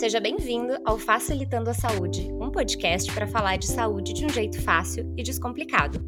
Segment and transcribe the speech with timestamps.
[0.00, 4.58] Seja bem-vindo ao Facilitando a Saúde, um podcast para falar de saúde de um jeito
[4.62, 6.02] fácil e descomplicado.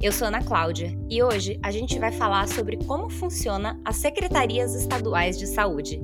[0.00, 4.76] Eu sou Ana Cláudia e hoje a gente vai falar sobre como funciona as secretarias
[4.76, 6.00] estaduais de saúde.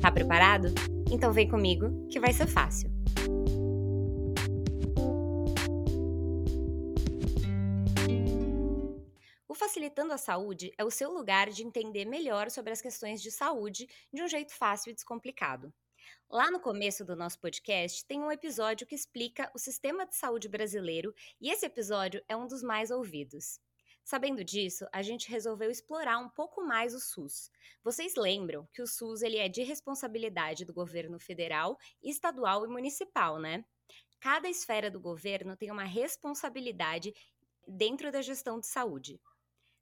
[0.00, 0.68] Tá preparado?
[1.12, 2.90] Então vem comigo que vai ser fácil.
[9.46, 13.30] O Facilitando a Saúde é o seu lugar de entender melhor sobre as questões de
[13.30, 15.70] saúde de um jeito fácil e descomplicado.
[16.30, 20.46] Lá no começo do nosso podcast tem um episódio que explica o sistema de saúde
[20.46, 23.58] brasileiro e esse episódio é um dos mais ouvidos.
[24.04, 27.50] Sabendo disso, a gente resolveu explorar um pouco mais o SUS.
[27.82, 33.38] Vocês lembram que o SUS ele é de responsabilidade do governo federal, estadual e municipal,
[33.38, 33.64] né?
[34.20, 37.14] Cada esfera do governo tem uma responsabilidade
[37.66, 39.18] dentro da gestão de saúde.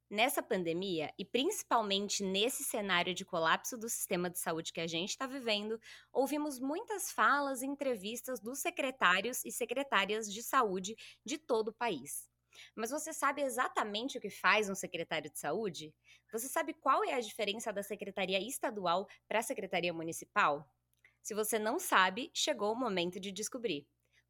[0.09, 5.11] Nessa pandemia, e principalmente nesse cenário de colapso do sistema de saúde que a gente
[5.11, 5.81] está vivendo,
[6.13, 10.95] ouvimos muitas falas e entrevistas dos secretários e secretárias de saúde
[11.25, 12.31] de todo o país.
[12.77, 15.93] Mas você sabe exatamente o que faz um secretário de saúde?
[16.33, 20.71] Você sabe qual é a diferença da secretaria estadual para a secretaria municipal?
[21.21, 23.85] Se você não sabe, chegou o momento de descobrir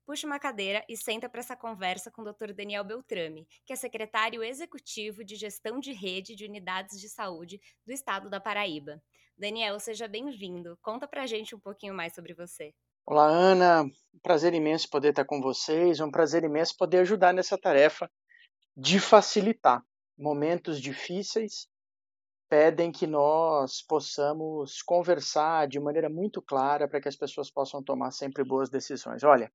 [0.06, 2.52] puxa uma cadeira e senta para essa conversa com o Dr.
[2.54, 7.92] Daniel Beltrame, que é secretário executivo de gestão de rede de unidades de saúde do
[7.92, 9.02] estado da Paraíba.
[9.36, 10.78] Daniel, seja bem-vindo.
[10.80, 12.72] Conta para a gente um pouquinho mais sobre você.
[13.04, 13.82] Olá, Ana.
[13.82, 16.00] Um prazer imenso poder estar com vocês.
[16.00, 18.08] Um prazer imenso poder ajudar nessa tarefa
[18.76, 19.82] de facilitar.
[20.16, 21.68] Momentos difíceis
[22.48, 28.12] pedem que nós possamos conversar de maneira muito clara para que as pessoas possam tomar
[28.12, 29.24] sempre boas decisões.
[29.24, 29.52] Olha,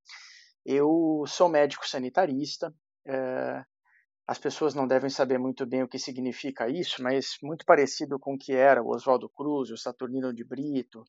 [0.66, 2.74] eu sou médico sanitarista.
[3.06, 3.64] É,
[4.28, 8.36] as pessoas não devem saber muito bem o que significa isso, mas muito parecido com
[8.36, 11.04] o que era o Oswaldo Cruz, o Saturnino de Brito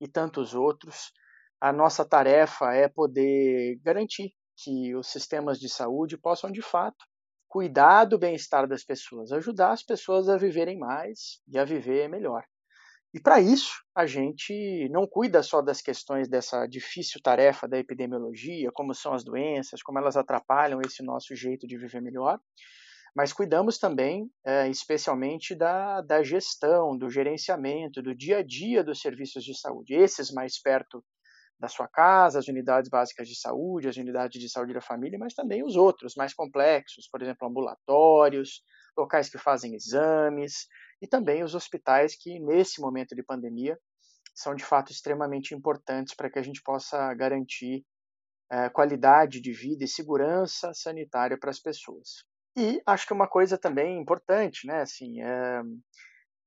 [0.00, 1.12] e tantos outros.
[1.60, 7.04] A nossa tarefa é poder garantir que os sistemas de saúde possam, de fato,
[7.48, 12.44] cuidar do bem-estar das pessoas, ajudar as pessoas a viverem mais e a viver melhor.
[13.16, 18.70] E para isso, a gente não cuida só das questões dessa difícil tarefa da epidemiologia,
[18.70, 22.38] como são as doenças, como elas atrapalham esse nosso jeito de viver melhor,
[23.16, 29.00] mas cuidamos também, é, especialmente, da, da gestão, do gerenciamento, do dia a dia dos
[29.00, 31.02] serviços de saúde, esses mais perto
[31.58, 35.32] da sua casa, as unidades básicas de saúde, as unidades de saúde da família, mas
[35.32, 38.60] também os outros mais complexos, por exemplo, ambulatórios,
[38.96, 40.66] locais que fazem exames,
[41.00, 43.78] e também os hospitais que, nesse momento de pandemia,
[44.34, 47.84] são de fato extremamente importantes para que a gente possa garantir
[48.50, 52.24] é, qualidade de vida e segurança sanitária para as pessoas.
[52.56, 55.62] E acho que uma coisa também importante, né, assim, é,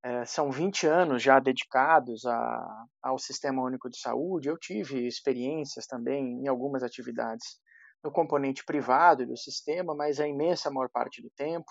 [0.03, 4.49] é, são 20 anos já dedicados a, ao Sistema Único de Saúde.
[4.49, 7.59] Eu tive experiências também em algumas atividades
[8.03, 11.69] no componente privado do sistema, mas a imensa maior parte do tempo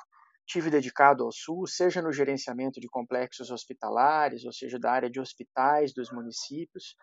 [0.49, 5.21] tive dedicado ao SUS, seja no gerenciamento de complexos hospitalares, ou seja, da área de
[5.21, 6.97] hospitais dos municípios,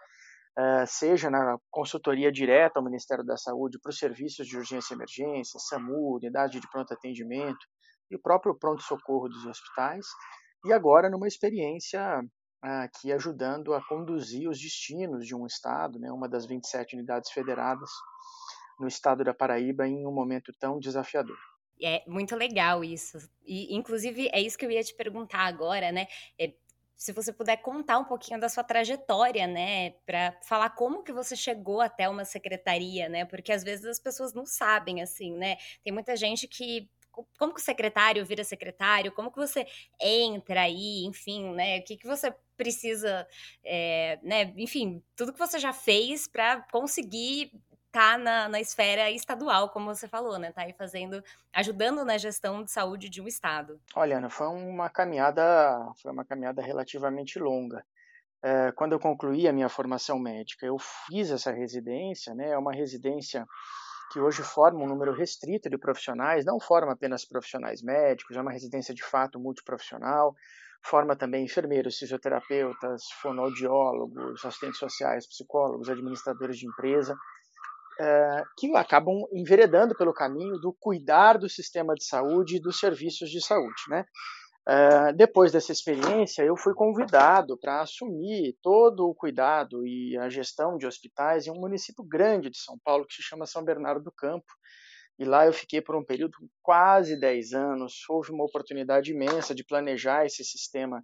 [0.58, 4.98] uh, seja na consultoria direta ao Ministério da Saúde para os serviços de urgência e
[4.98, 7.66] emergência, SAMU, unidade de pronto atendimento
[8.10, 10.08] e o próprio pronto-socorro dos hospitais,
[10.66, 16.12] e agora numa experiência uh, aqui ajudando a conduzir os destinos de um estado, né,
[16.12, 17.92] uma das 27 unidades federadas
[18.80, 21.38] no estado da Paraíba em um momento tão desafiador.
[21.82, 23.18] É muito legal isso.
[23.46, 26.08] E, inclusive, é isso que eu ia te perguntar agora, né?
[26.40, 26.54] É,
[26.96, 31.36] se você puder contar um pouquinho da sua trajetória, né, para falar como que você
[31.36, 33.26] chegou até uma secretaria, né?
[33.26, 35.58] Porque às vezes as pessoas não sabem assim, né?
[35.84, 36.90] Tem muita gente que
[37.38, 39.66] como que o secretário vira secretário, como que você
[40.02, 41.80] entra aí, enfim, né?
[41.80, 43.26] O que, que você precisa,
[43.64, 44.54] é, né?
[44.58, 47.52] Enfim, tudo que você já fez para conseguir
[47.96, 50.52] tá na, na esfera estadual, como você falou, né?
[50.52, 51.24] Tá aí fazendo,
[51.54, 53.80] ajudando na gestão de saúde de um estado.
[53.96, 55.42] Olha, Ana, foi uma caminhada,
[56.02, 57.86] foi uma caminhada relativamente longa.
[58.44, 62.50] É, quando eu concluí a minha formação médica, eu fiz essa residência, né?
[62.50, 63.46] É uma residência
[64.12, 68.52] que hoje forma um número restrito de profissionais, não forma apenas profissionais médicos, é uma
[68.52, 70.36] residência de fato multiprofissional,
[70.84, 77.16] forma também enfermeiros, fisioterapeutas, fonoaudiólogos, assistentes sociais, psicólogos, administradores de empresa
[78.00, 83.30] é, que acabam enveredando pelo caminho do cuidar do sistema de saúde e dos serviços
[83.30, 83.82] de saúde.
[83.90, 84.06] Né?
[84.68, 90.78] É, depois dessa experiência, eu fui convidado para assumir todo o cuidado e a gestão
[90.78, 94.12] de hospitais em um município grande de São Paulo, que se chama São Bernardo do
[94.12, 94.52] Campo.
[95.18, 98.04] E lá eu fiquei por um período de quase 10 anos.
[98.10, 101.02] Houve uma oportunidade imensa de planejar esse sistema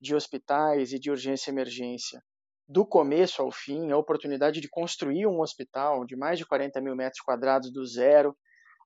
[0.00, 2.22] de hospitais e de urgência e emergência
[2.68, 6.94] do começo ao fim, a oportunidade de construir um hospital de mais de 40 mil
[6.94, 8.36] metros quadrados do zero,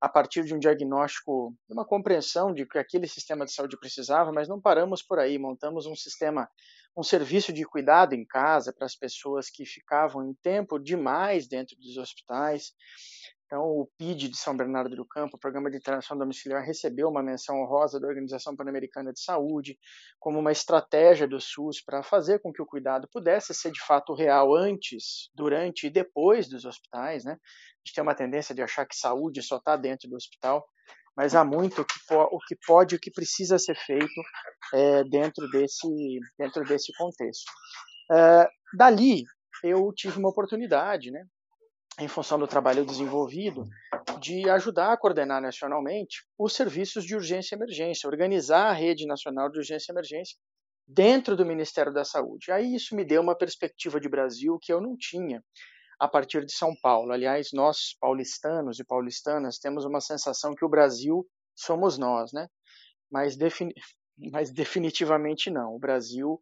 [0.00, 4.49] a partir de um diagnóstico, uma compreensão de que aquele sistema de saúde precisava, mas
[4.49, 6.49] não paramos por aí, montamos um sistema,
[6.96, 11.76] um serviço de cuidado em casa para as pessoas que ficavam em tempo demais dentro
[11.76, 12.73] dos hospitais.
[13.52, 17.22] Então, o PID de São Bernardo do Campo, o Programa de Internação Domiciliar, recebeu uma
[17.22, 19.78] menção honrosa da Organização Pan-Americana de Saúde
[20.19, 24.14] como uma estratégia do SUS para fazer com que o cuidado pudesse ser de fato
[24.14, 27.26] real antes, durante e depois dos hospitais.
[27.26, 27.32] Né?
[27.32, 27.37] A
[27.84, 30.66] gente tem uma tendência de achar que saúde só está dentro do hospital,
[31.14, 34.22] mas há muito o que, pode e o que precisa ser feito
[34.72, 35.87] é, dentro, desse,
[36.38, 37.52] dentro desse contexto.
[38.12, 39.25] É, dali,
[39.62, 41.22] eu tive uma oportunidade, né,
[42.00, 43.65] em função do trabalho desenvolvido,
[44.21, 49.50] de ajudar a coordenar nacionalmente os serviços de urgência e emergência, organizar a rede nacional
[49.50, 50.37] de urgência e emergência
[50.87, 52.50] dentro do Ministério da Saúde.
[52.50, 55.43] Aí isso me deu uma perspectiva de Brasil que eu não tinha
[56.00, 57.12] a partir de São Paulo.
[57.12, 62.49] Aliás, nós paulistanos e paulistanas temos uma sensação que o Brasil somos nós, né?
[63.11, 63.73] Mas, defini
[64.33, 65.75] mas definitivamente não.
[65.75, 66.38] O Brasil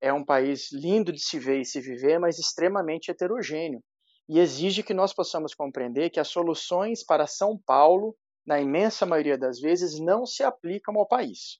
[0.00, 3.80] é um país lindo de se ver e se viver, mas extremamente heterogêneo
[4.28, 8.16] e exige que nós possamos compreender que as soluções para São Paulo,
[8.46, 11.58] na imensa maioria das vezes, não se aplicam ao país.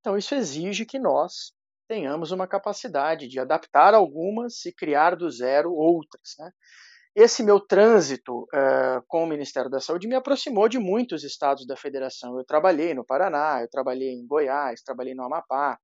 [0.00, 1.52] Então, isso exige que nós
[1.88, 6.34] tenhamos uma capacidade de adaptar algumas e criar do zero outras.
[6.38, 6.50] Né?
[7.16, 11.76] Esse meu trânsito uh, com o Ministério da Saúde me aproximou de muitos estados da
[11.76, 12.38] federação.
[12.38, 15.78] Eu trabalhei no Paraná, eu trabalhei em Goiás, trabalhei no Amapá,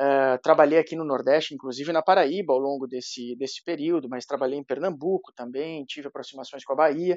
[0.00, 4.58] Uh, trabalhei aqui no Nordeste, inclusive na Paraíba, ao longo desse, desse período, mas trabalhei
[4.58, 7.16] em Pernambuco também, tive aproximações com a Bahia.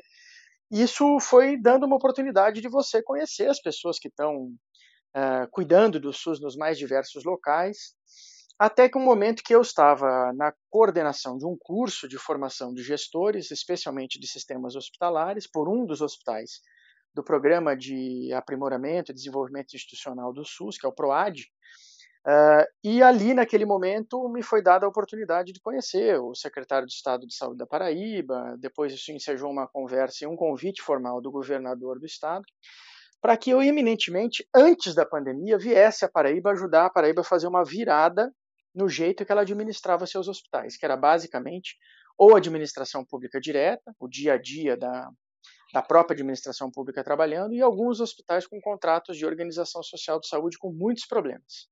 [0.70, 4.52] Isso foi dando uma oportunidade de você conhecer as pessoas que estão
[5.16, 7.96] uh, cuidando do SUS nos mais diversos locais,
[8.60, 12.84] até que um momento que eu estava na coordenação de um curso de formação de
[12.84, 16.62] gestores, especialmente de sistemas hospitalares, por um dos hospitais
[17.14, 21.48] do Programa de Aprimoramento e Desenvolvimento Institucional do SUS, que é o PROAD,
[22.28, 26.94] Uh, e ali, naquele momento, me foi dada a oportunidade de conhecer o secretário de
[26.94, 28.58] Estado de Saúde da Paraíba.
[28.60, 32.44] Depois, isso ensejou uma conversa e um convite formal do governador do Estado,
[33.22, 37.48] para que eu, eminentemente, antes da pandemia, viesse a Paraíba ajudar a Paraíba a fazer
[37.48, 38.30] uma virada
[38.76, 41.78] no jeito que ela administrava seus hospitais, que era basicamente
[42.18, 45.10] ou administração pública direta, o dia a dia da,
[45.74, 50.58] da própria administração pública trabalhando, e alguns hospitais com contratos de organização social de saúde
[50.58, 51.70] com muitos problemas.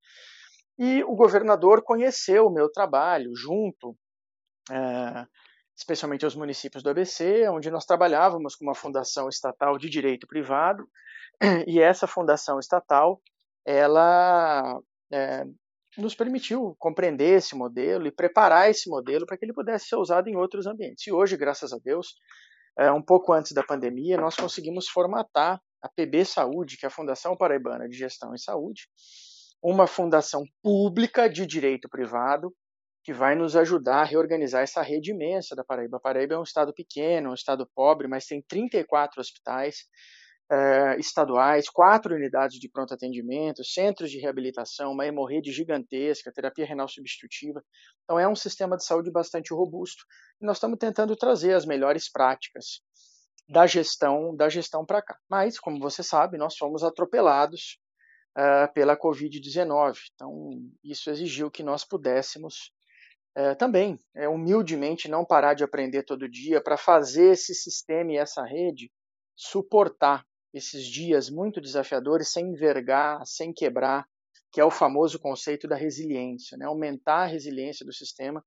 [0.78, 3.96] E o governador conheceu o meu trabalho junto,
[4.70, 5.26] é,
[5.76, 10.88] especialmente aos municípios do ABC, onde nós trabalhávamos com uma fundação estatal de direito privado,
[11.68, 13.22] e essa fundação estatal,
[13.66, 14.80] ela
[15.12, 15.46] é,
[15.98, 20.28] nos permitiu compreender esse modelo e preparar esse modelo para que ele pudesse ser usado
[20.28, 21.08] em outros ambientes.
[21.08, 22.16] E hoje, graças a Deus,
[22.78, 26.92] é, um pouco antes da pandemia, nós conseguimos formatar a PB Saúde, que é a
[26.92, 28.88] Fundação Paraibana de Gestão em Saúde,
[29.62, 32.54] uma fundação pública de direito privado
[33.04, 35.98] que vai nos ajudar a reorganizar essa rede imensa da Paraíba.
[35.98, 39.86] A Paraíba é um estado pequeno, um estado pobre, mas tem 34 hospitais
[40.52, 46.88] eh, estaduais, quatro unidades de pronto atendimento, centros de reabilitação, uma hemorrede gigantesca, terapia renal
[46.88, 47.64] substitutiva.
[48.04, 50.04] Então é um sistema de saúde bastante robusto.
[50.42, 52.82] E nós estamos tentando trazer as melhores práticas
[53.48, 55.18] da gestão da gestão para cá.
[55.30, 57.80] Mas, como você sabe, nós fomos atropelados
[58.38, 59.98] uh, pela Covid-19.
[60.14, 60.50] Então,
[60.84, 62.72] isso exigiu que nós pudéssemos
[63.38, 68.18] uh, também, uh, humildemente, não parar de aprender todo dia para fazer esse sistema e
[68.18, 68.92] essa rede
[69.36, 74.08] suportar esses dias muito desafiadores sem envergar, sem quebrar,
[74.52, 76.66] que é o famoso conceito da resiliência, né?
[76.66, 78.44] aumentar a resiliência do sistema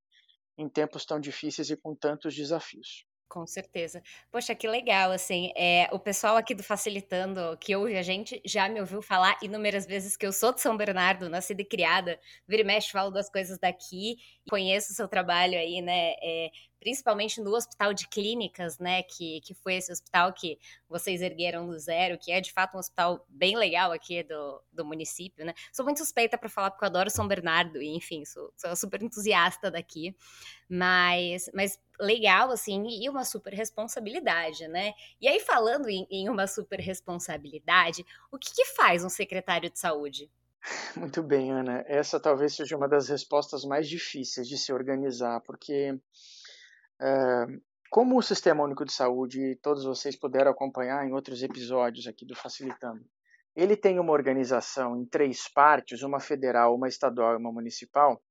[0.57, 3.05] em tempos tão difíceis e com tantos desafios.
[3.31, 4.01] Com certeza.
[4.31, 8.67] Poxa, que legal, assim, é, o pessoal aqui do Facilitando, que ouve a gente, já
[8.67, 12.63] me ouviu falar inúmeras vezes que eu sou de São Bernardo, nascida e criada, vira
[12.63, 14.15] e mexe, falo das coisas daqui,
[14.49, 19.53] conheço o seu trabalho aí, né, é, principalmente no Hospital de Clínicas, né, que, que
[19.53, 20.57] foi esse hospital que
[20.87, 24.85] vocês ergueram do zero, que é de fato um hospital bem legal aqui do, do
[24.85, 25.53] município, né.
[25.71, 29.01] Sou muito suspeita para falar porque eu adoro São Bernardo e, enfim, sou, sou super
[29.03, 30.15] entusiasta daqui,
[30.69, 34.93] mas, mas legal, assim, e uma super responsabilidade, né.
[35.19, 39.77] E aí, falando em, em uma super responsabilidade, o que, que faz um secretário de
[39.79, 40.29] saúde?
[40.95, 41.83] Muito bem, Ana.
[41.87, 45.97] Essa talvez seja uma das respostas mais difíceis de se organizar, porque
[47.89, 52.35] como o Sistema Único de Saúde, todos vocês puderam acompanhar em outros episódios aqui do
[52.35, 53.03] Facilitando,
[53.55, 58.21] ele tem uma organização em três partes, uma federal, uma estadual e uma municipal.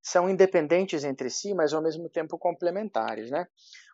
[0.00, 3.46] são independentes entre si, mas ao mesmo tempo complementares, né?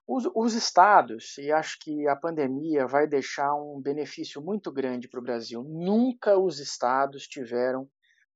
[0.07, 5.19] Os, os estados, e acho que a pandemia vai deixar um benefício muito grande para
[5.19, 5.64] o Brasil.
[5.64, 7.88] Nunca os estados tiveram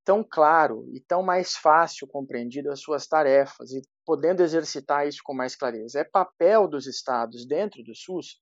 [0.02, 5.34] tão claro e tão mais fácil compreendido as suas tarefas e podendo exercitar isso com
[5.34, 6.00] mais clareza.
[6.00, 8.40] É papel dos estados dentro do SUS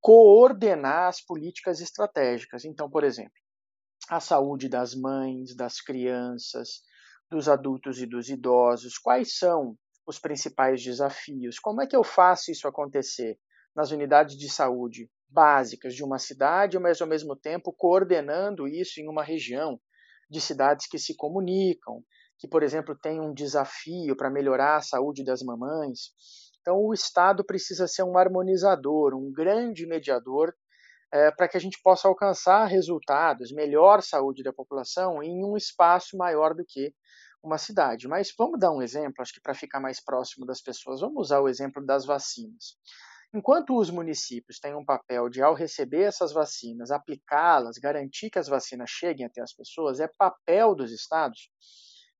[0.00, 2.64] coordenar as políticas estratégicas.
[2.64, 3.30] Então, por exemplo,
[4.10, 6.82] a saúde das mães, das crianças,
[7.30, 11.60] dos adultos e dos idosos, quais são os principais desafios?
[11.60, 13.38] Como é que eu faço isso acontecer
[13.76, 19.08] nas unidades de saúde básicas de uma cidade, mas ao mesmo tempo coordenando isso em
[19.08, 19.80] uma região
[20.28, 22.02] de cidades que se comunicam,
[22.38, 26.12] que, por exemplo, tem um desafio para melhorar a saúde das mamães.
[26.60, 30.54] Então, o Estado precisa ser um harmonizador, um grande mediador
[31.12, 36.16] é, para que a gente possa alcançar resultados, melhor saúde da população em um espaço
[36.16, 36.92] maior do que
[37.42, 38.06] uma cidade.
[38.06, 41.40] Mas vamos dar um exemplo, acho que para ficar mais próximo das pessoas, vamos usar
[41.40, 42.76] o exemplo das vacinas.
[43.34, 48.48] Enquanto os municípios têm um papel de, ao receber essas vacinas, aplicá-las, garantir que as
[48.48, 51.50] vacinas cheguem até as pessoas, é papel dos estados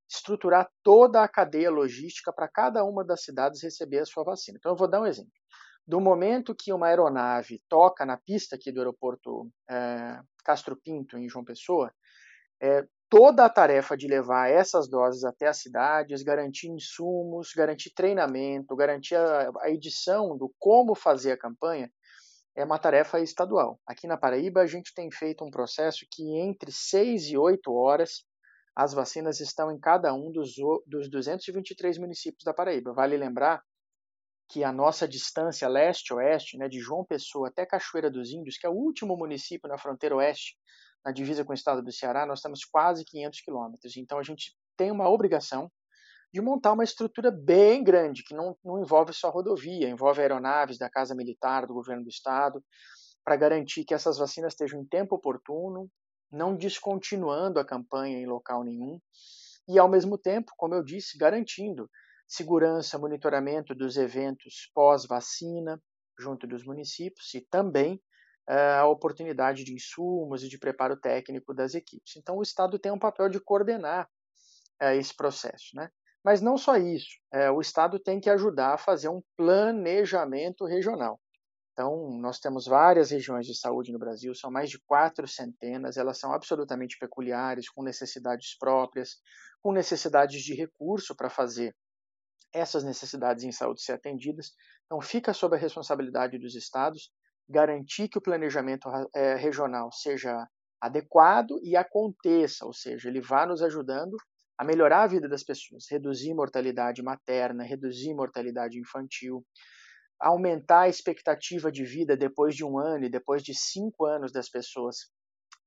[0.08, 4.56] estruturar toda a cadeia logística para cada uma das cidades receber a sua vacina.
[4.58, 5.32] Então, eu vou dar um exemplo.
[5.86, 11.28] Do momento que uma aeronave toca na pista aqui do aeroporto é, Castro Pinto, em
[11.28, 11.92] João Pessoa,
[12.60, 18.76] é, toda a tarefa de levar essas doses até as cidades, garantir insumos, garantir treinamento,
[18.76, 21.90] garantir a, a edição do como fazer a campanha,
[22.54, 23.80] é uma tarefa estadual.
[23.86, 28.24] Aqui na Paraíba, a gente tem feito um processo que entre 6 e 8 horas
[28.78, 30.54] as vacinas estão em cada um dos,
[30.87, 32.92] dos 223 municípios da Paraíba.
[32.92, 33.61] Vale lembrar
[34.49, 38.70] que a nossa distância leste-oeste, né, de João Pessoa até Cachoeira dos Índios, que é
[38.70, 40.56] o último município na fronteira oeste
[41.04, 43.97] na divisa com o estado do Ceará, nós temos quase 500 quilômetros.
[43.97, 45.68] Então a gente tem uma obrigação
[46.32, 50.88] de montar uma estrutura bem grande, que não, não envolve só rodovia, envolve aeronaves da
[50.88, 52.62] Casa Militar, do governo do estado,
[53.25, 55.90] para garantir que essas vacinas estejam em tempo oportuno,
[56.30, 59.00] não descontinuando a campanha em local nenhum,
[59.68, 61.90] e ao mesmo tempo, como eu disse, garantindo
[62.26, 65.80] segurança, monitoramento dos eventos pós-vacina
[66.18, 68.00] junto dos municípios e também
[68.50, 72.16] a oportunidade de insumos e de preparo técnico das equipes.
[72.16, 74.08] Então, o Estado tem um papel de coordenar
[74.80, 75.75] é, esse processo.
[75.75, 75.90] Né?
[76.25, 81.20] Mas não só isso, é, o Estado tem que ajudar a fazer um planejamento regional.
[81.78, 86.18] Então, nós temos várias regiões de saúde no Brasil, são mais de quatro centenas, elas
[86.18, 89.20] são absolutamente peculiares, com necessidades próprias,
[89.62, 91.73] com necessidades de recurso para fazer
[92.52, 94.50] essas necessidades em saúde ser atendidas.
[94.87, 97.12] Então, fica sob a responsabilidade dos estados
[97.49, 100.49] garantir que o planejamento é, regional seja
[100.80, 104.16] adequado e aconteça, ou seja, ele vá nos ajudando
[104.58, 109.47] a melhorar a vida das pessoas, reduzir mortalidade materna, reduzir mortalidade infantil,
[110.20, 114.48] aumentar a expectativa de vida depois de um ano e depois de cinco anos das
[114.48, 115.10] pessoas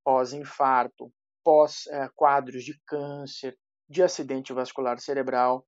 [0.04, 1.12] pós-infarto,
[1.44, 3.58] pós-quadros de câncer,
[3.90, 5.66] de acidente vascular cerebral,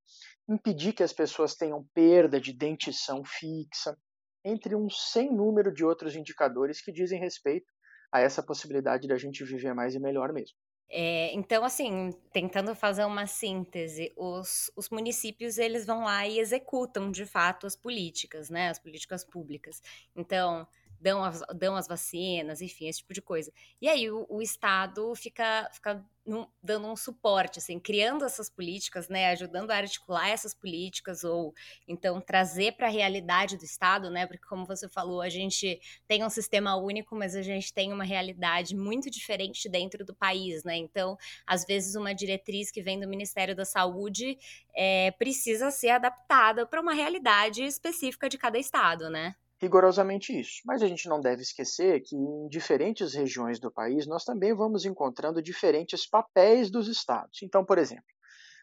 [0.47, 3.97] impedir que as pessoas tenham perda de dentição fixa,
[4.45, 7.71] entre um sem número de outros indicadores que dizem respeito
[8.11, 10.55] a essa possibilidade da gente viver mais e melhor mesmo.
[10.89, 17.09] É, então, assim, tentando fazer uma síntese, os, os, municípios eles vão lá e executam
[17.09, 18.69] de fato as políticas, né?
[18.69, 19.81] As políticas públicas.
[20.15, 20.67] Então,
[21.03, 23.51] dão as, dão as vacinas, enfim, esse tipo de coisa.
[23.81, 29.09] E aí o, o Estado fica, fica num, dando um suporte, assim, criando essas políticas,
[29.09, 31.53] né, ajudando a articular essas políticas ou
[31.85, 36.23] então trazer para a realidade do Estado, né, porque como você falou, a gente tem
[36.23, 40.77] um sistema único, mas a gente tem uma realidade muito diferente dentro do país, né,
[40.77, 44.37] então às vezes uma diretriz que vem do Ministério da Saúde
[44.73, 50.61] é, precisa ser adaptada para uma realidade específica de cada estado, né rigorosamente isso.
[50.65, 54.83] Mas a gente não deve esquecer que em diferentes regiões do país nós também vamos
[54.83, 57.41] encontrando diferentes papéis dos estados.
[57.41, 58.03] Então, por exemplo,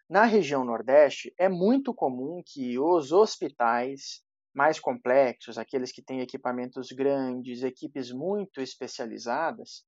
[0.09, 4.23] na região Nordeste é muito comum que os hospitais
[4.55, 9.85] mais complexos, aqueles que têm equipamentos grandes, equipes muito especializadas,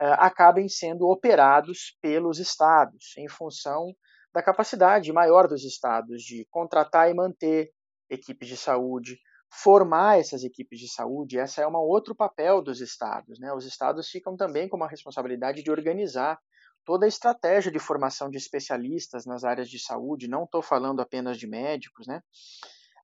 [0.00, 3.92] eh, acabem sendo operados pelos estados, em função
[4.32, 7.70] da capacidade maior dos estados de contratar e manter
[8.10, 9.18] equipes de saúde,
[9.62, 13.38] formar essas equipes de saúde, essa é um outro papel dos estados.
[13.38, 13.52] Né?
[13.52, 16.38] Os estados ficam também com uma responsabilidade de organizar
[16.84, 21.38] toda a estratégia de formação de especialistas nas áreas de saúde, não estou falando apenas
[21.38, 22.20] de médicos, né?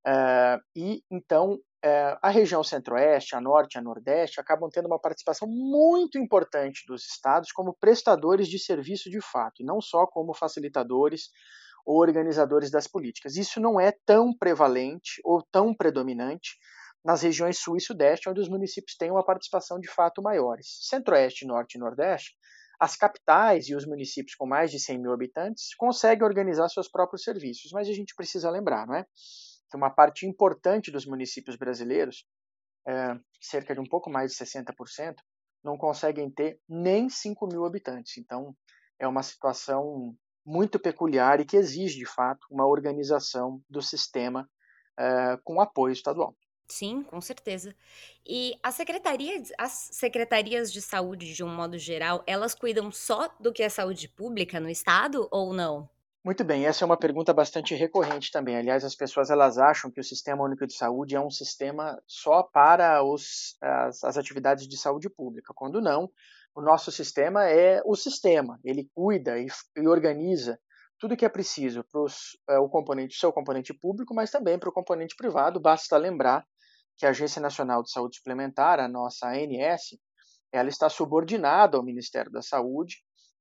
[0.06, 5.46] Uh, e então uh, a região centro-oeste, a norte a nordeste acabam tendo uma participação
[5.46, 11.30] muito importante dos estados como prestadores de serviço de fato, e não só como facilitadores
[11.84, 13.36] ou organizadores das políticas.
[13.36, 16.56] Isso não é tão prevalente ou tão predominante
[17.04, 20.78] nas regiões sul e sudeste, onde os municípios têm uma participação de fato maiores.
[20.82, 22.36] Centro-oeste, norte e nordeste,
[22.78, 27.22] as capitais e os municípios com mais de 100 mil habitantes conseguem organizar seus próprios
[27.22, 29.04] serviços, mas a gente precisa lembrar, não é?
[29.70, 32.24] Que uma parte importante dos municípios brasileiros,
[32.88, 35.16] é, cerca de um pouco mais de 60%,
[35.62, 38.16] não conseguem ter nem 5 mil habitantes.
[38.16, 38.56] Então,
[38.98, 44.48] é uma situação muito peculiar e que exige, de fato, uma organização do sistema
[44.98, 46.34] é, com apoio estadual.
[46.68, 47.74] Sim, com certeza.
[48.24, 53.52] E a secretaria, as secretarias de saúde, de um modo geral, elas cuidam só do
[53.52, 55.88] que é saúde pública no estado ou não?
[56.22, 58.54] Muito bem, essa é uma pergunta bastante recorrente também.
[58.54, 62.42] Aliás, as pessoas elas acham que o Sistema Único de Saúde é um sistema só
[62.42, 66.10] para os, as, as atividades de saúde pública, quando não.
[66.54, 70.58] O nosso sistema é o sistema, ele cuida e, e organiza
[70.98, 74.72] tudo que é preciso para é, o componente, seu componente público, mas também para o
[74.72, 75.58] componente privado.
[75.58, 76.44] Basta lembrar
[76.98, 79.96] que a Agência Nacional de Saúde Suplementar, a nossa ANS,
[80.52, 82.96] ela está subordinada ao Ministério da Saúde,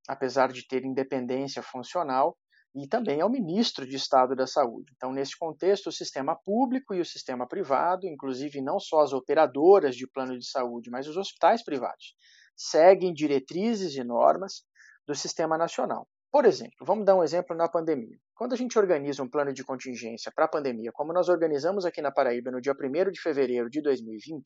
[0.08, 2.38] apesar de ter independência funcional,
[2.76, 4.94] e também ao ministro de Estado da Saúde.
[4.96, 9.96] Então, nesse contexto, o sistema público e o sistema privado, inclusive não só as operadoras
[9.96, 12.16] de plano de saúde, mas os hospitais privados,
[12.60, 14.64] seguem diretrizes e normas
[15.08, 16.06] do sistema nacional.
[16.32, 18.20] Por exemplo, vamos dar um exemplo na pandemia.
[18.36, 22.02] Quando a gente organiza um plano de contingência para a pandemia, como nós organizamos aqui
[22.02, 24.44] na Paraíba no dia 1 de fevereiro de 2020,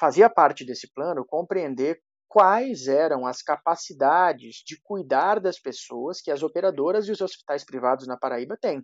[0.00, 6.42] fazia parte desse plano compreender quais eram as capacidades de cuidar das pessoas que as
[6.42, 8.82] operadoras e os hospitais privados na Paraíba têm.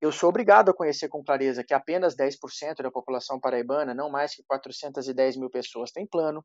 [0.00, 4.34] Eu sou obrigado a conhecer com clareza que apenas 10% da população paraibana, não mais
[4.34, 6.44] que 410 mil pessoas, tem plano.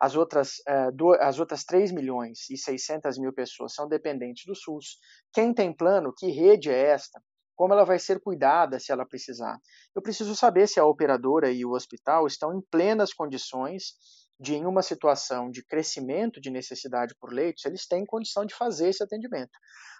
[0.00, 4.98] As outras, uh, as outras 3 milhões e 600 mil pessoas são dependentes do SUS.
[5.32, 7.20] Quem tem plano, que rede é esta?
[7.56, 9.58] Como ela vai ser cuidada se ela precisar?
[9.94, 13.94] Eu preciso saber se a operadora e o hospital estão em plenas condições
[14.40, 18.88] de em uma situação de crescimento de necessidade por leitos, eles têm condição de fazer
[18.88, 19.56] esse atendimento.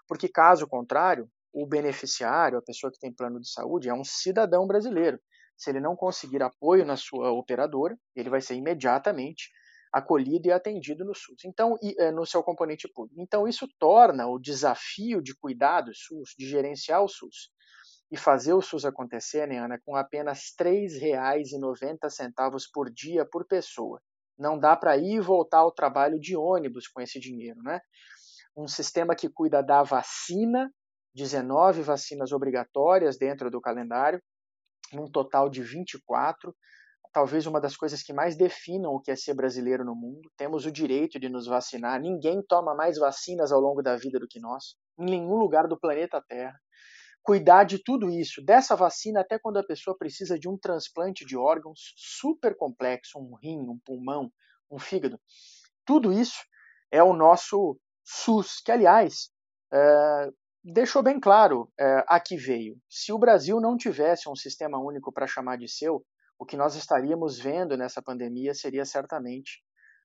[0.08, 4.66] Porque, caso contrário, o beneficiário, a pessoa que tem plano de saúde, é um cidadão
[4.66, 5.18] brasileiro.
[5.56, 9.50] Se ele não conseguir apoio na sua operadora, ele vai ser imediatamente
[9.92, 11.44] acolhido e atendido no SUS.
[11.44, 13.22] Então, eh, no seu componente público.
[13.22, 17.50] Então, isso torna o desafio de cuidar do SUS, de gerenciar o SUS
[18.10, 24.00] e fazer o SUS acontecer, né, Ana, com apenas R$ 3,90 por dia por pessoa.
[24.36, 27.80] Não dá para ir e voltar ao trabalho de ônibus com esse dinheiro, né?
[28.56, 30.68] Um sistema que cuida da vacina,
[31.14, 34.20] 19 vacinas obrigatórias dentro do calendário,
[34.92, 36.54] num total de 24.
[37.12, 40.28] Talvez uma das coisas que mais definam o que é ser brasileiro no mundo.
[40.36, 42.00] Temos o direito de nos vacinar.
[42.00, 45.78] Ninguém toma mais vacinas ao longo da vida do que nós, em nenhum lugar do
[45.78, 46.58] planeta Terra
[47.24, 51.36] cuidar de tudo isso, dessa vacina até quando a pessoa precisa de um transplante de
[51.36, 54.30] órgãos super complexo, um rim, um pulmão,
[54.70, 55.18] um fígado.
[55.86, 56.44] Tudo isso
[56.92, 59.30] é o nosso SUS, que aliás
[59.72, 60.30] é,
[60.64, 62.76] deixou bem claro é, a que veio.
[62.88, 66.02] Se o Brasil não tivesse um sistema único para chamar de seu,
[66.38, 69.62] o que nós estaríamos vendo nessa pandemia seria certamente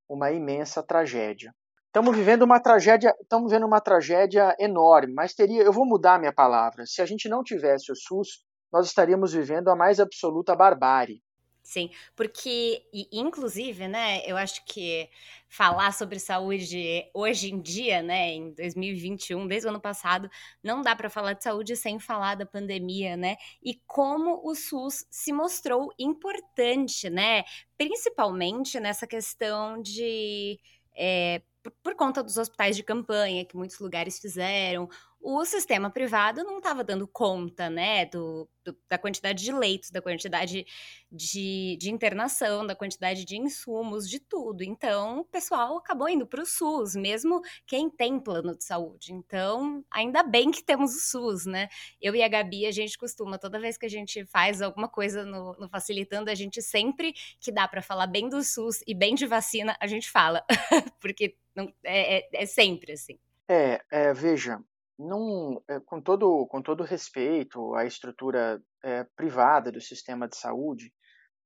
[0.07, 1.53] uma imensa tragédia.
[1.87, 6.33] Estamos vivendo uma tragédia, estamos vivendo uma tragédia enorme, mas teria, eu vou mudar minha
[6.33, 6.85] palavra.
[6.85, 11.21] Se a gente não tivesse o SUS, nós estaríamos vivendo a mais absoluta barbárie.
[11.63, 15.07] Sim, porque, inclusive, né, eu acho que
[15.47, 20.29] falar sobre saúde hoje em dia, né, em 2021, desde o ano passado,
[20.63, 25.05] não dá para falar de saúde sem falar da pandemia, né, e como o SUS
[25.11, 27.43] se mostrou importante, né,
[27.77, 30.59] principalmente nessa questão de.
[30.95, 34.89] É, por, por conta dos hospitais de campanha que muitos lugares fizeram,
[35.21, 40.01] o sistema privado não estava dando conta, né, do, do, da quantidade de leitos, da
[40.01, 40.65] quantidade
[41.11, 44.63] de, de, internação, da quantidade de insumos, de tudo.
[44.63, 49.13] Então, o pessoal acabou indo para o SUS, mesmo quem tem plano de saúde.
[49.13, 51.67] Então, ainda bem que temos o SUS, né?
[52.01, 55.25] Eu e a Gabi, a gente costuma, toda vez que a gente faz alguma coisa
[55.25, 59.15] no, no Facilitando, a gente sempre que dá para falar bem do SUS e bem
[59.15, 60.45] de vacina, a gente fala,
[61.01, 63.19] porque não, é, é, é sempre assim.
[63.49, 64.61] É, é, veja,
[64.99, 70.91] não, é, com, todo, com todo respeito à estrutura é, privada do sistema de saúde,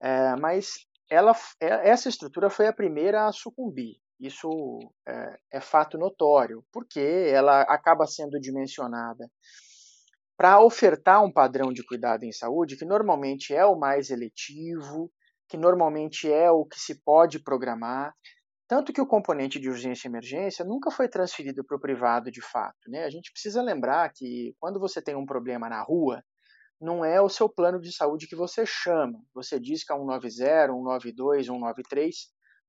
[0.01, 3.97] é, mas ela, essa estrutura foi a primeira a sucumbir.
[4.19, 4.49] Isso
[5.07, 9.29] é, é fato notório, porque ela acaba sendo dimensionada
[10.35, 15.11] para ofertar um padrão de cuidado em saúde que normalmente é o mais eletivo,
[15.47, 18.13] que normalmente é o que se pode programar,
[18.67, 22.41] Tanto que o componente de urgência e emergência nunca foi transferido para o privado de
[22.41, 22.89] fato.
[22.89, 23.03] Né?
[23.03, 26.23] A gente precisa lembrar que quando você tem um problema na rua,
[26.79, 29.19] não é o seu plano de saúde que você chama.
[29.33, 32.15] Você diz que é 190, 192, 193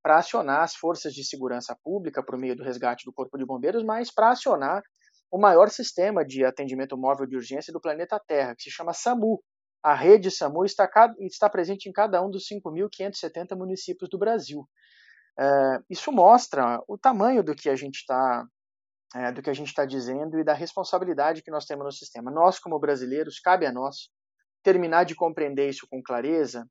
[0.03, 3.83] para acionar as forças de segurança pública por meio do resgate do Corpo de Bombeiros,
[3.83, 4.83] mas para acionar
[5.31, 9.43] o maior sistema de atendimento móvel de urgência do planeta Terra, que se chama SAMU.
[9.83, 10.89] A rede SAMU está,
[11.21, 14.69] está presente em cada um dos 5.570 municípios do Brasil.
[15.39, 15.45] É,
[15.91, 18.47] isso mostra o tamanho do que a gente está
[19.15, 22.31] é, do que a gente está dizendo e da responsabilidade que nós temos no sistema.
[22.33, 24.09] Nós, como brasileiros, cabe a nós
[24.63, 26.67] terminar de compreender isso com clareza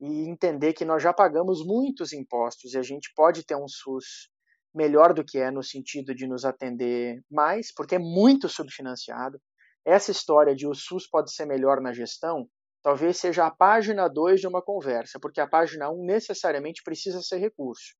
[0.00, 4.28] e entender que nós já pagamos muitos impostos e a gente pode ter um SUS
[4.74, 9.40] melhor do que é no sentido de nos atender mais, porque é muito subfinanciado.
[9.84, 12.48] Essa história de o SUS pode ser melhor na gestão,
[12.82, 17.20] talvez seja a página 2 de uma conversa, porque a página 1 um necessariamente precisa
[17.22, 17.94] ser recurso.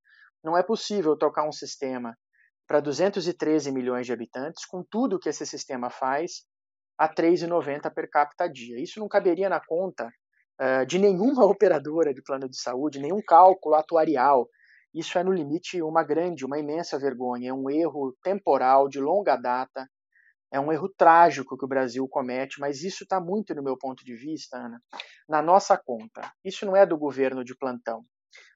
[0.45, 2.15] Não é possível tocar um sistema
[2.67, 6.45] para 213 milhões de habitantes com tudo que esse sistema faz
[6.99, 8.79] a 3,90 per capita dia.
[8.81, 10.09] Isso não caberia na conta
[10.61, 14.47] uh, de nenhuma operadora de plano de saúde, nenhum cálculo atuarial.
[14.95, 17.51] Isso é, no limite, uma grande, uma imensa vergonha.
[17.51, 19.89] É um erro temporal, de longa data.
[20.53, 24.05] É um erro trágico que o Brasil comete, mas isso está muito, no meu ponto
[24.05, 24.81] de vista, Ana,
[25.29, 26.31] na nossa conta.
[26.45, 28.05] Isso não é do governo de plantão.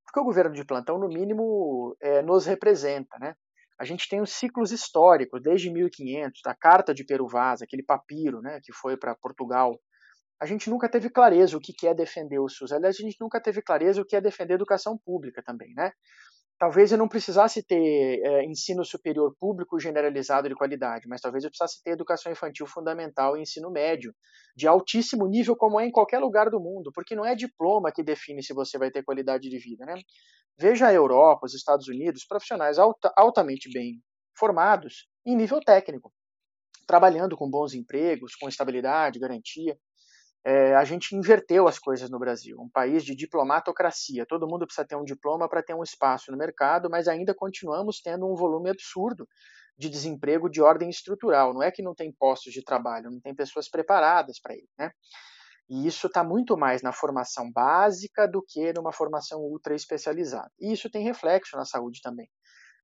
[0.08, 3.34] Porque o governo de plantão, no mínimo, é, nos representa, né?
[3.78, 8.40] A gente tem os ciclos históricos, desde 1500, da Carta de Pero Vaz, aquele papiro
[8.40, 9.78] né, que foi para Portugal.
[10.40, 12.72] A gente nunca teve clareza o que é defender o SUS.
[12.72, 15.92] Aliás, a gente nunca teve clareza o que é defender a educação pública também, né?
[16.58, 21.50] Talvez eu não precisasse ter é, ensino superior público generalizado de qualidade, mas talvez eu
[21.50, 24.12] precisasse ter educação infantil fundamental e ensino médio
[24.56, 28.02] de altíssimo nível, como é em qualquer lugar do mundo, porque não é diploma que
[28.02, 29.86] define se você vai ter qualidade de vida.
[29.86, 29.94] Né?
[30.58, 34.02] Veja a Europa, os Estados Unidos, profissionais alta, altamente bem
[34.36, 36.12] formados em nível técnico,
[36.86, 39.78] trabalhando com bons empregos, com estabilidade, garantia
[40.48, 42.58] é, a gente inverteu as coisas no Brasil.
[42.58, 44.24] Um país de diplomatocracia.
[44.24, 48.00] Todo mundo precisa ter um diploma para ter um espaço no mercado, mas ainda continuamos
[48.00, 49.28] tendo um volume absurdo
[49.76, 51.52] de desemprego de ordem estrutural.
[51.52, 54.70] Não é que não tem postos de trabalho, não tem pessoas preparadas para ele.
[54.78, 54.90] Né?
[55.68, 60.50] E isso está muito mais na formação básica do que numa formação ultra especializada.
[60.58, 62.26] E isso tem reflexo na saúde também.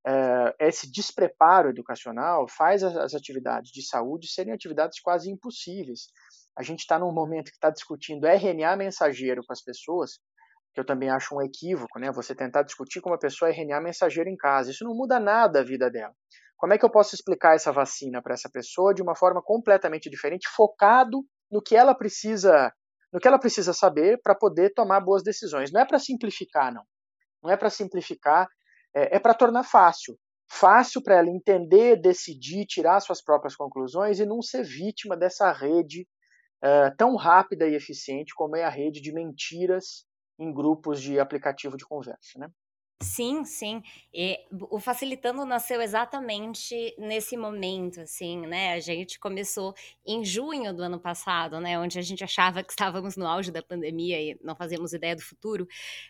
[0.06, 6.08] É, esse despreparo educacional faz as atividades de saúde serem atividades quase impossíveis
[6.56, 10.20] a gente está num momento que está discutindo RNA mensageiro com as pessoas,
[10.72, 12.10] que eu também acho um equívoco, né?
[12.12, 15.64] Você tentar discutir com uma pessoa RNA mensageiro em casa, isso não muda nada a
[15.64, 16.14] vida dela.
[16.56, 20.08] Como é que eu posso explicar essa vacina para essa pessoa de uma forma completamente
[20.08, 22.72] diferente, focado no que ela precisa,
[23.12, 25.72] no que ela precisa saber para poder tomar boas decisões?
[25.72, 26.84] Não é para simplificar, não.
[27.42, 28.48] Não é para simplificar,
[28.94, 30.16] é, é para tornar fácil.
[30.50, 36.06] Fácil para ela entender, decidir, tirar suas próprias conclusões e não ser vítima dessa rede
[36.64, 40.06] uh, tão rápida e eficiente como é a rede de mentiras
[40.38, 42.48] em grupos de aplicativo de conversa, né?
[43.02, 43.82] Sim, sim.
[44.12, 44.38] E
[44.70, 48.72] o Facilitando nasceu exatamente nesse momento, assim, né?
[48.72, 49.74] A gente começou
[50.06, 51.78] em junho do ano passado, né?
[51.78, 55.22] Onde a gente achava que estávamos no auge da pandemia e não fazíamos ideia do
[55.22, 55.66] futuro,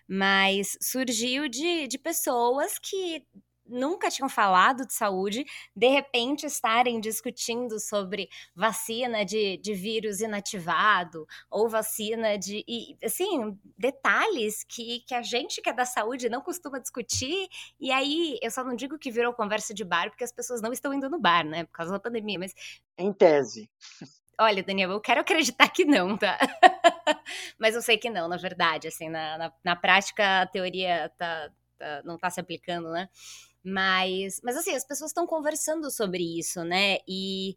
[0.06, 3.26] mas surgiu de, de pessoas que
[3.66, 11.26] nunca tinham falado de saúde, de repente estarem discutindo sobre vacina de, de vírus inativado
[11.50, 12.64] ou vacina de.
[12.68, 17.48] E, assim, detalhes que, que a gente que é da saúde não costuma discutir.
[17.80, 20.72] E aí, eu só não digo que virou conversa de bar, porque as pessoas não
[20.72, 21.64] estão indo no bar, né?
[21.64, 22.54] Por causa da pandemia, mas.
[22.96, 23.70] Em tese.
[24.38, 26.36] Olha, Daniel, eu quero acreditar que não, tá?
[27.58, 31.50] mas eu sei que não, na verdade, assim, na, na, na prática a teoria tá,
[31.78, 33.08] tá, não tá se aplicando, né?
[33.64, 36.98] Mas, mas assim, as pessoas estão conversando sobre isso, né?
[37.08, 37.56] E,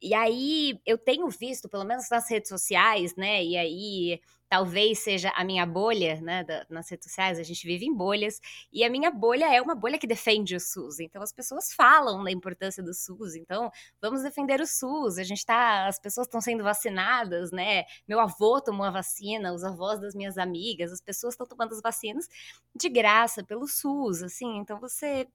[0.00, 3.44] e aí eu tenho visto, pelo menos nas redes sociais, né?
[3.44, 7.84] E aí talvez seja a minha bolha, né, da, nas redes sociais, a gente vive
[7.84, 8.40] em bolhas,
[8.72, 11.00] e a minha bolha é uma bolha que defende o SUS.
[11.00, 15.18] Então as pessoas falam da importância do SUS, então vamos defender o SUS.
[15.18, 17.84] A gente tá, as pessoas estão sendo vacinadas, né?
[18.06, 21.82] Meu avô tomou a vacina, os avós das minhas amigas, as pessoas estão tomando as
[21.82, 22.28] vacinas
[22.74, 24.58] de graça pelo SUS, assim.
[24.58, 25.26] Então você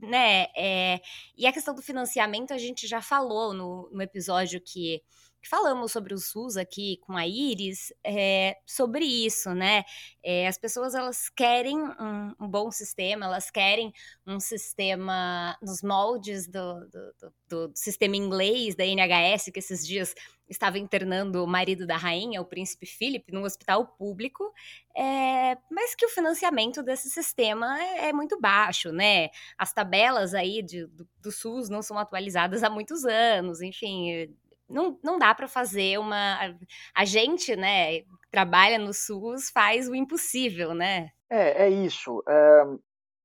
[0.00, 0.46] né?
[0.56, 1.00] É,
[1.36, 5.00] e a questão do financiamento a gente já falou no, no episódio que
[5.48, 9.84] falamos sobre o SUS aqui com a Iris, é, sobre isso, né?
[10.22, 13.92] É, as pessoas elas querem um, um, bom sistema, elas querem
[14.26, 20.14] um sistema nos moldes do, do, do, do sistema inglês da NHS, que esses dias
[20.52, 24.52] estava internando o marido da rainha, o príncipe Philip, num hospital público,
[24.96, 29.30] é, mas que o financiamento desse sistema é, é muito baixo, né?
[29.58, 34.34] As tabelas aí de, do, do, SUS não são atualizadas há muitos anos, enfim,
[34.68, 36.56] não, não dá para fazer uma.
[36.94, 41.10] A gente, né, trabalha no SUS, faz o impossível, né?
[41.30, 42.22] É, é isso.
[42.28, 42.62] É,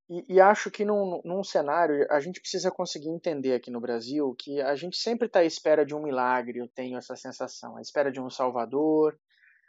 [0.09, 4.33] e, e, acho que num, num cenário, a gente precisa conseguir entender aqui no Brasil
[4.39, 7.81] que a gente sempre está à espera de um milagre, eu tenho essa sensação, à
[7.81, 9.17] espera de um salvador,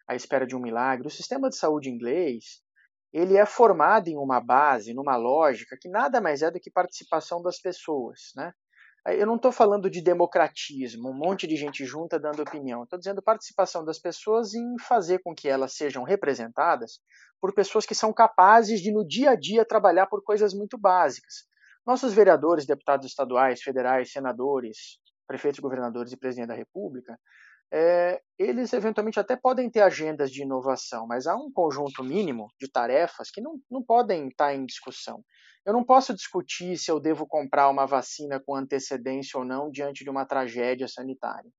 [0.06, 1.08] à espera de um milagre.
[1.08, 2.62] O sistema de saúde inglês,
[3.12, 7.42] ele é formado em uma base, numa lógica, que nada mais é do que participação
[7.42, 8.52] das pessoas, né?
[9.06, 12.82] Eu não estou falando de democratismo, um monte de gente junta dando opinião.
[12.82, 17.00] Estou dizendo participação das pessoas em fazer com que elas sejam representadas
[17.40, 21.46] por pessoas que são capazes de, no dia a dia, trabalhar por coisas muito básicas.
[21.86, 27.18] Nossos vereadores, deputados estaduais, federais, senadores, prefeitos, governadores e presidente da República,
[27.72, 32.70] é, eles eventualmente até podem ter agendas de inovação, mas há um conjunto mínimo de
[32.70, 35.22] tarefas que não, não podem estar em discussão.
[35.66, 40.02] Eu não posso discutir se eu devo comprar uma vacina com antecedência ou não diante
[40.02, 41.50] de uma tragédia sanitária.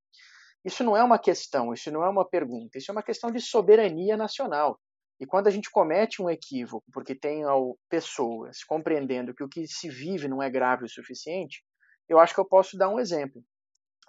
[0.65, 3.39] Isso não é uma questão, isso não é uma pergunta, isso é uma questão de
[3.39, 4.79] soberania nacional.
[5.19, 7.43] E quando a gente comete um equívoco, porque tem
[7.89, 11.61] pessoas compreendendo que o que se vive não é grave o suficiente,
[12.07, 13.43] eu acho que eu posso dar um exemplo.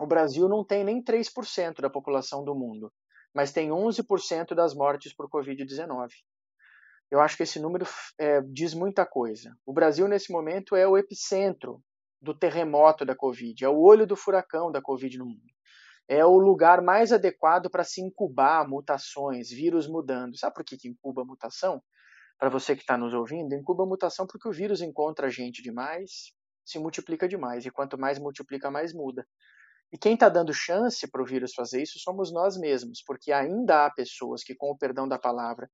[0.01, 2.91] O Brasil não tem nem 3% da população do mundo,
[3.35, 6.09] mas tem 11% das mortes por Covid-19.
[7.11, 7.85] Eu acho que esse número
[8.19, 9.55] é, diz muita coisa.
[9.67, 11.83] O Brasil, nesse momento, é o epicentro
[12.19, 15.53] do terremoto da Covid, é o olho do furacão da Covid no mundo.
[16.09, 20.35] É o lugar mais adequado para se incubar mutações, vírus mudando.
[20.39, 21.83] Sabe por que, que incuba mutação?
[22.39, 26.33] Para você que está nos ouvindo, incuba mutação porque o vírus encontra gente demais,
[26.65, 29.27] se multiplica demais, e quanto mais multiplica, mais muda.
[29.93, 33.87] E quem está dando chance para o vírus fazer isso somos nós mesmos, porque ainda
[33.87, 35.69] há pessoas que, com o perdão da palavra,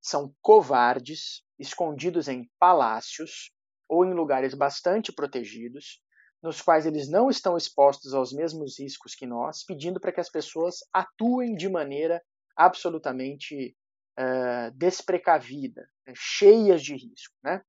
[0.00, 3.50] são covardes, escondidos em palácios
[3.88, 6.00] ou em lugares bastante protegidos,
[6.42, 10.28] nos quais eles não estão expostos aos mesmos riscos que nós, pedindo para que as
[10.28, 12.20] pessoas atuem de maneira
[12.56, 13.76] absolutamente
[14.18, 17.34] uh, desprecavida, né, cheias de risco.
[17.44, 17.62] Né?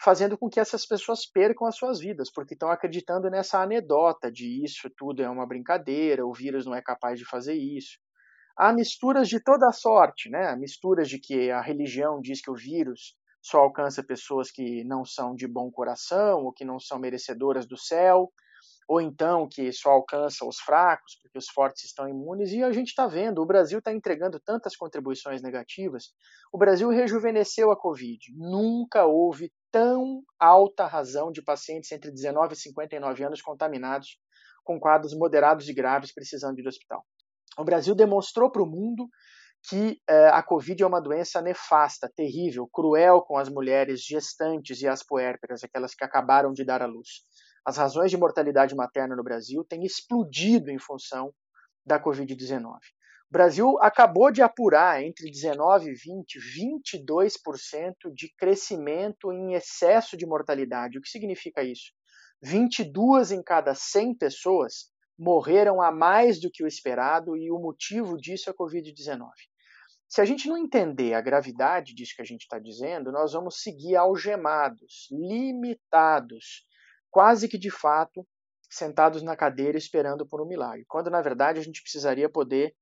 [0.00, 4.64] Fazendo com que essas pessoas percam as suas vidas, porque estão acreditando nessa anedota de
[4.64, 7.98] isso tudo é uma brincadeira, o vírus não é capaz de fazer isso.
[8.56, 10.54] Há misturas de toda sorte, né?
[10.56, 15.34] Misturas de que a religião diz que o vírus só alcança pessoas que não são
[15.34, 18.32] de bom coração ou que não são merecedoras do céu
[18.88, 22.88] ou então que só alcança os fracos, porque os fortes estão imunes, e a gente
[22.88, 26.14] está vendo, o Brasil está entregando tantas contribuições negativas.
[26.50, 28.32] O Brasil rejuvenesceu a Covid.
[28.34, 34.18] Nunca houve tão alta razão de pacientes entre 19 e 59 anos contaminados
[34.64, 37.04] com quadros moderados e graves precisando de hospital.
[37.58, 39.08] O Brasil demonstrou para o mundo
[39.68, 44.86] que eh, a Covid é uma doença nefasta, terrível, cruel com as mulheres gestantes e
[44.86, 47.24] as puérperas, aquelas que acabaram de dar à luz
[47.68, 51.34] as razões de mortalidade materna no Brasil têm explodido em função
[51.84, 52.78] da Covid-19.
[53.30, 60.24] O Brasil acabou de apurar entre 19 e 20, 22% de crescimento em excesso de
[60.24, 60.98] mortalidade.
[60.98, 61.92] O que significa isso?
[62.42, 68.16] 22 em cada 100 pessoas morreram a mais do que o esperado e o motivo
[68.16, 69.28] disso é a Covid-19.
[70.08, 73.60] Se a gente não entender a gravidade disso que a gente está dizendo, nós vamos
[73.60, 76.66] seguir algemados, limitados
[77.10, 78.26] quase que de fato
[78.70, 82.74] sentados na cadeira esperando por um milagre, quando na verdade a gente precisaria poder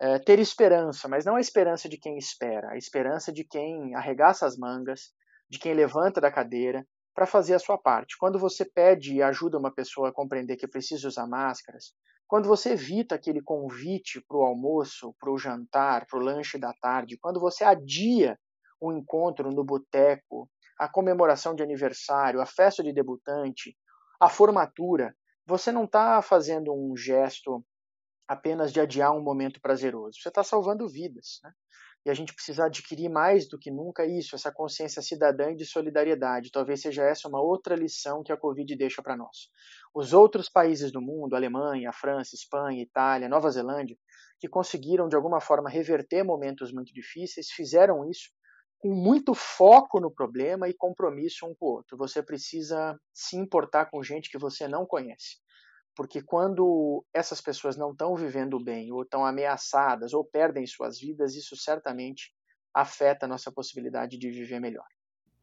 [0.00, 4.46] é, ter esperança, mas não a esperança de quem espera, a esperança de quem arregaça
[4.46, 5.12] as mangas,
[5.50, 8.16] de quem levanta da cadeira para fazer a sua parte.
[8.18, 11.92] Quando você pede e ajuda uma pessoa a compreender que precisa usar máscaras,
[12.28, 16.72] quando você evita aquele convite para o almoço, para o jantar, para o lanche da
[16.74, 18.38] tarde, quando você adia
[18.80, 23.76] um encontro no boteco a comemoração de aniversário, a festa de debutante,
[24.20, 25.12] a formatura,
[25.44, 27.64] você não está fazendo um gesto
[28.28, 31.40] apenas de adiar um momento prazeroso, você está salvando vidas.
[31.42, 31.50] Né?
[32.06, 35.66] E a gente precisa adquirir mais do que nunca isso, essa consciência cidadã e de
[35.66, 36.50] solidariedade.
[36.50, 39.50] Talvez seja essa uma outra lição que a Covid deixa para nós.
[39.94, 43.96] Os outros países do mundo, Alemanha, França, Espanha, Itália, Nova Zelândia,
[44.38, 48.30] que conseguiram de alguma forma reverter momentos muito difíceis, fizeram isso
[48.78, 51.96] com muito foco no problema e compromisso um com o outro.
[51.98, 55.38] Você precisa se importar com gente que você não conhece.
[55.98, 61.34] Porque quando essas pessoas não estão vivendo bem, ou estão ameaçadas, ou perdem suas vidas,
[61.34, 62.32] isso certamente
[62.72, 64.86] afeta a nossa possibilidade de viver melhor.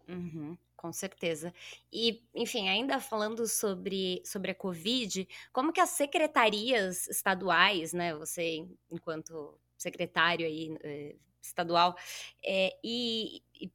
[0.07, 1.53] Uhum, com certeza.
[1.91, 8.65] E, enfim, ainda falando sobre, sobre a Covid, como que as secretarias estaduais, né, você
[8.89, 11.97] enquanto secretário aí eh, estadual,
[12.41, 13.69] é, e, e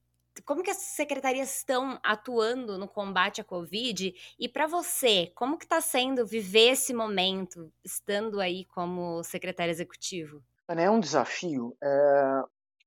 [0.45, 4.14] como que as secretarias estão atuando no combate à Covid?
[4.38, 10.43] E para você, como que está sendo viver esse momento, estando aí como secretário executivo?
[10.69, 11.77] É um desafio.
[11.83, 12.43] É...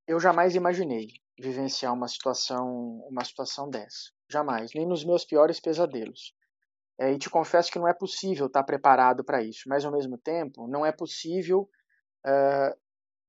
[0.07, 1.07] Eu jamais imaginei
[1.39, 4.11] vivenciar uma situação, uma situação dessa.
[4.29, 6.33] Jamais, nem nos meus piores pesadelos.
[6.99, 10.17] É, e te confesso que não é possível estar preparado para isso, mas ao mesmo
[10.17, 11.67] tempo não é possível
[12.25, 12.75] é,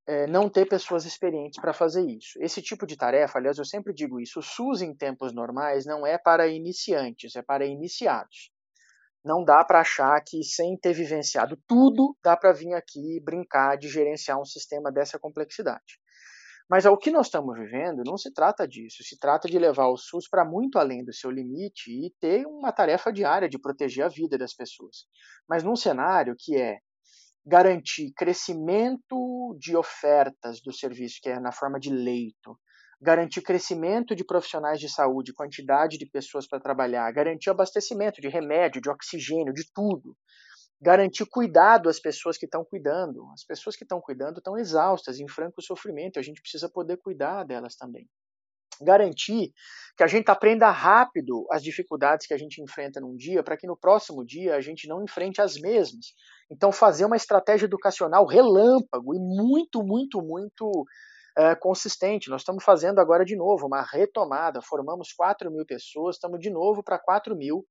[0.06, 2.38] é, não ter pessoas experientes para fazer isso.
[2.40, 6.06] Esse tipo de tarefa, aliás, eu sempre digo isso, o SUS em tempos normais não
[6.06, 8.50] é para iniciantes, é para iniciados.
[9.24, 13.88] Não dá para achar que sem ter vivenciado tudo, dá para vir aqui brincar de
[13.88, 15.98] gerenciar um sistema dessa complexidade.
[16.68, 19.96] Mas o que nós estamos vivendo não se trata disso, se trata de levar o
[19.96, 24.08] SUS para muito além do seu limite e ter uma tarefa diária de proteger a
[24.08, 25.06] vida das pessoas.
[25.48, 26.78] Mas num cenário que é
[27.46, 32.58] garantir crescimento de ofertas do serviço, que é na forma de leito,
[33.00, 38.80] garantir crescimento de profissionais de saúde, quantidade de pessoas para trabalhar, garantir abastecimento de remédio,
[38.80, 40.16] de oxigênio, de tudo
[40.84, 43.26] garantir cuidado às pessoas que estão cuidando.
[43.32, 47.42] As pessoas que estão cuidando estão exaustas, em franco sofrimento, a gente precisa poder cuidar
[47.44, 48.06] delas também.
[48.80, 49.52] Garantir
[49.96, 53.66] que a gente aprenda rápido as dificuldades que a gente enfrenta num dia, para que
[53.66, 56.06] no próximo dia a gente não enfrente as mesmas.
[56.50, 60.84] Então, fazer uma estratégia educacional relâmpago e muito, muito, muito
[61.36, 62.28] é, consistente.
[62.28, 64.60] Nós estamos fazendo agora de novo uma retomada.
[64.60, 67.64] Formamos 4 mil pessoas, estamos de novo para 4 mil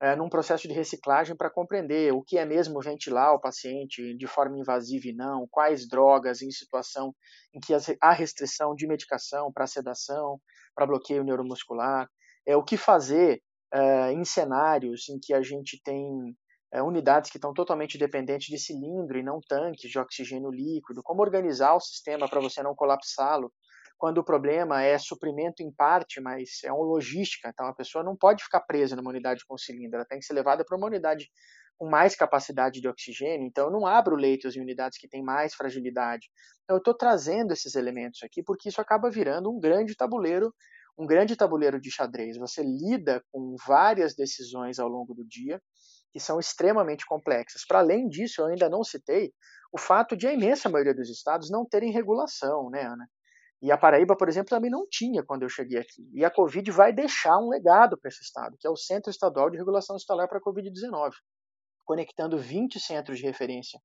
[0.00, 4.26] é, num processo de reciclagem para compreender o que é mesmo ventilar o paciente de
[4.26, 7.14] forma invasiva e não, quais drogas em situação
[7.54, 10.38] em que há restrição de medicação para sedação,
[10.74, 12.08] para bloqueio neuromuscular,
[12.46, 13.40] é, o que fazer
[13.72, 16.36] é, em cenários em que a gente tem
[16.72, 21.22] é, unidades que estão totalmente dependentes de cilindro e não tanques de oxigênio líquido, como
[21.22, 23.50] organizar o sistema para você não colapsá-lo
[23.98, 28.16] quando o problema é suprimento em parte, mas é uma logística, então a pessoa não
[28.16, 31.30] pode ficar presa numa unidade com cilindro, ela tem que ser levada para uma unidade
[31.78, 35.54] com mais capacidade de oxigênio, então eu não abro leitos em unidades que têm mais
[35.54, 36.28] fragilidade.
[36.64, 40.54] Então eu estou trazendo esses elementos aqui porque isso acaba virando um grande tabuleiro,
[40.98, 42.38] um grande tabuleiro de xadrez.
[42.38, 45.60] Você lida com várias decisões ao longo do dia
[46.12, 47.66] que são extremamente complexas.
[47.66, 49.34] Para além disso, eu ainda não citei
[49.70, 53.06] o fato de a imensa maioria dos estados não terem regulação, né, Ana?
[53.66, 56.08] E a Paraíba, por exemplo, também não tinha quando eu cheguei aqui.
[56.14, 59.50] E a Covid vai deixar um legado para esse estado, que é o Centro Estadual
[59.50, 61.10] de Regulação Hospitalar para a Covid-19,
[61.84, 63.80] conectando 20 centros de referência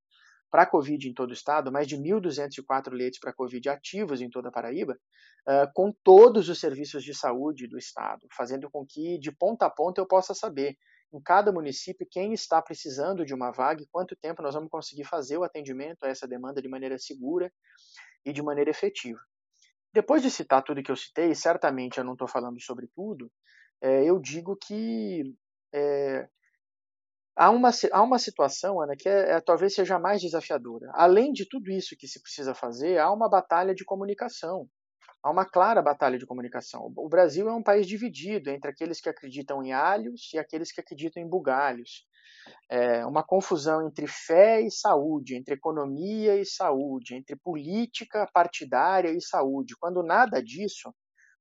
[0.52, 4.22] para a Covid em todo o estado, mais de 1.204 leitos para a Covid ativos
[4.22, 4.94] em toda a Paraíba,
[5.50, 9.70] uh, com todos os serviços de saúde do estado, fazendo com que, de ponta a
[9.72, 10.78] ponta, eu possa saber
[11.12, 15.06] em cada município quem está precisando de uma vaga e quanto tempo nós vamos conseguir
[15.06, 17.52] fazer o atendimento a essa demanda de maneira segura
[18.24, 19.20] e de maneira efetiva.
[19.94, 23.30] Depois de citar tudo que eu citei, certamente eu não estou falando sobre tudo,
[23.82, 25.36] é, eu digo que
[25.74, 26.28] é,
[27.36, 30.92] há, uma, há uma situação, Ana, que é, é, talvez seja mais desafiadora.
[30.94, 34.68] Além de tudo isso que se precisa fazer, há uma batalha de comunicação.
[35.24, 36.92] Há uma clara batalha de comunicação.
[36.96, 40.82] O Brasil é um país dividido entre aqueles que acreditam em alhos e aqueles que
[40.82, 42.08] acreditam em bugalhos
[42.70, 49.22] é, uma confusão entre fé e saúde, entre economia e saúde, entre política partidária e
[49.22, 50.94] saúde, quando nada disso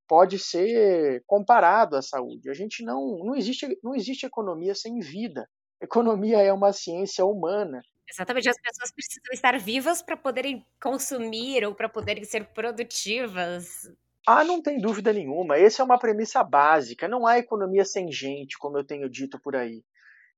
[0.09, 2.51] pode ser comparado à saúde.
[2.51, 5.49] A gente não não existe não existe economia sem vida.
[5.81, 7.81] Economia é uma ciência humana.
[8.11, 13.89] Exatamente, as pessoas precisam estar vivas para poderem consumir ou para poderem ser produtivas.
[14.27, 15.57] Ah, não tem dúvida nenhuma.
[15.57, 17.07] Essa é uma premissa básica.
[17.07, 19.83] Não há economia sem gente, como eu tenho dito por aí.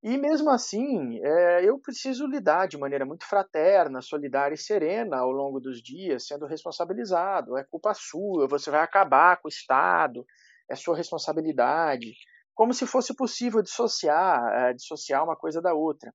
[0.02, 5.30] E mesmo assim, é, eu preciso lidar de maneira muito fraterna, solidária e serena ao
[5.30, 7.56] longo dos dias, sendo responsabilizado.
[7.56, 10.26] É culpa sua, você vai acabar com o Estado,
[10.68, 12.14] é sua responsabilidade.
[12.52, 16.12] Como se fosse possível dissociar, é, dissociar uma coisa da outra.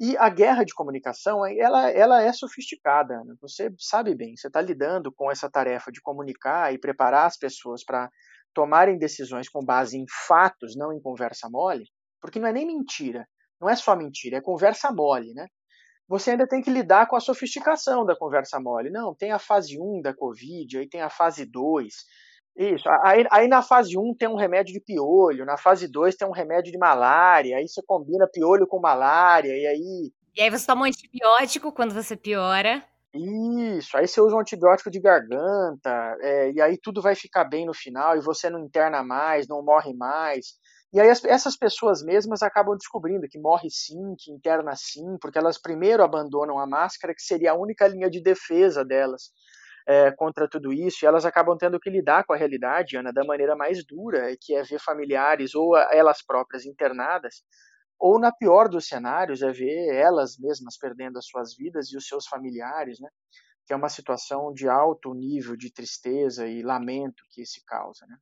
[0.00, 3.22] E a guerra de comunicação, ela, ela é sofisticada.
[3.22, 3.34] Né?
[3.42, 7.84] Você sabe bem, você está lidando com essa tarefa de comunicar e preparar as pessoas
[7.84, 8.10] para
[8.54, 11.84] tomarem decisões com base em fatos, não em conversa mole
[12.26, 13.28] porque não é nem mentira,
[13.60, 15.46] não é só mentira, é conversa mole, né?
[16.08, 18.90] Você ainda tem que lidar com a sofisticação da conversa mole.
[18.90, 21.94] Não, tem a fase 1 da Covid, aí tem a fase 2.
[22.56, 22.88] Isso.
[23.04, 26.32] Aí, aí na fase 1 tem um remédio de piolho, na fase 2 tem um
[26.32, 30.12] remédio de malária, aí você combina piolho com malária, e aí.
[30.34, 32.82] E aí você toma um antibiótico quando você piora.
[33.12, 37.66] Isso, aí você usa um antibiótico de garganta, é, e aí tudo vai ficar bem
[37.66, 40.54] no final, e você não interna mais, não morre mais.
[40.92, 45.38] E aí as, essas pessoas mesmas acabam descobrindo que morre sim, que interna sim, porque
[45.38, 49.30] elas primeiro abandonam a máscara, que seria a única linha de defesa delas
[49.86, 53.24] é, contra tudo isso, e elas acabam tendo que lidar com a realidade, Ana, da
[53.24, 57.42] maneira mais dura, que é ver familiares ou elas próprias internadas,
[57.98, 62.06] ou na pior dos cenários é ver elas mesmas perdendo as suas vidas e os
[62.06, 63.08] seus familiares, né?
[63.66, 68.16] Que é uma situação de alto nível de tristeza e lamento que se causa, né?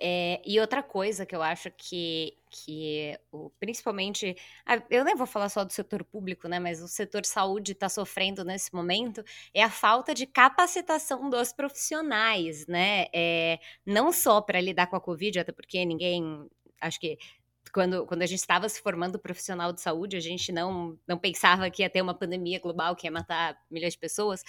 [0.00, 4.36] É, e outra coisa que eu acho que, que o, principalmente,
[4.90, 8.44] eu nem vou falar só do setor público, né, mas o setor saúde está sofrendo
[8.44, 14.88] nesse momento, é a falta de capacitação dos profissionais, né, é, não só para lidar
[14.88, 16.48] com a Covid, até porque ninguém,
[16.80, 17.16] acho que
[17.72, 21.70] quando, quando a gente estava se formando profissional de saúde, a gente não, não pensava
[21.70, 24.42] que ia ter uma pandemia global que ia matar milhões de pessoas,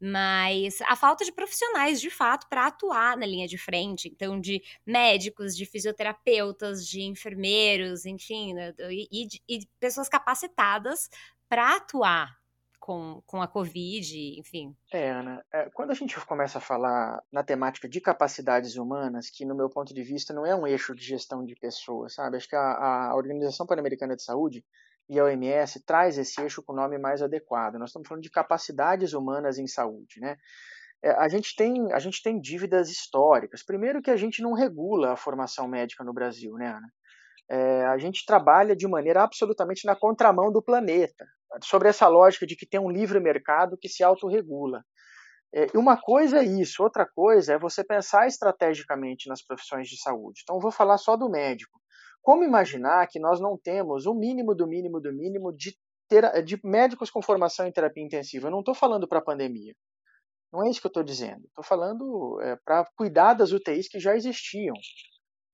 [0.00, 4.62] mas a falta de profissionais, de fato, para atuar na linha de frente, então de
[4.86, 11.08] médicos, de fisioterapeutas, de enfermeiros, enfim, né, e, e pessoas capacitadas
[11.48, 12.41] para atuar
[12.82, 14.76] com, com a Covid, enfim.
[14.92, 19.44] É, Ana, é, quando a gente começa a falar na temática de capacidades humanas, que
[19.44, 22.36] no meu ponto de vista não é um eixo de gestão de pessoas, sabe?
[22.36, 24.64] Acho que a, a Organização Pan-Americana de Saúde
[25.08, 27.78] e a OMS traz esse eixo com o nome mais adequado.
[27.78, 30.36] Nós estamos falando de capacidades humanas em saúde, né?
[31.04, 33.62] É, a, gente tem, a gente tem dívidas históricas.
[33.62, 36.92] Primeiro que a gente não regula a formação médica no Brasil, né, Ana?
[37.48, 41.24] É, a gente trabalha de maneira absolutamente na contramão do planeta
[41.62, 44.82] sobre essa lógica de que tem um livre mercado que se autorregula.
[45.54, 50.40] É, uma coisa é isso, outra coisa é você pensar estrategicamente nas profissões de saúde.
[50.42, 51.78] Então, vou falar só do médico.
[52.22, 55.76] Como imaginar que nós não temos o mínimo do mínimo do mínimo de,
[56.08, 58.46] ter, de médicos com formação em terapia intensiva?
[58.46, 59.74] Eu não estou falando para a pandemia.
[60.52, 61.44] Não é isso que eu estou dizendo.
[61.48, 64.74] Estou falando é, para cuidar das UTIs que já existiam.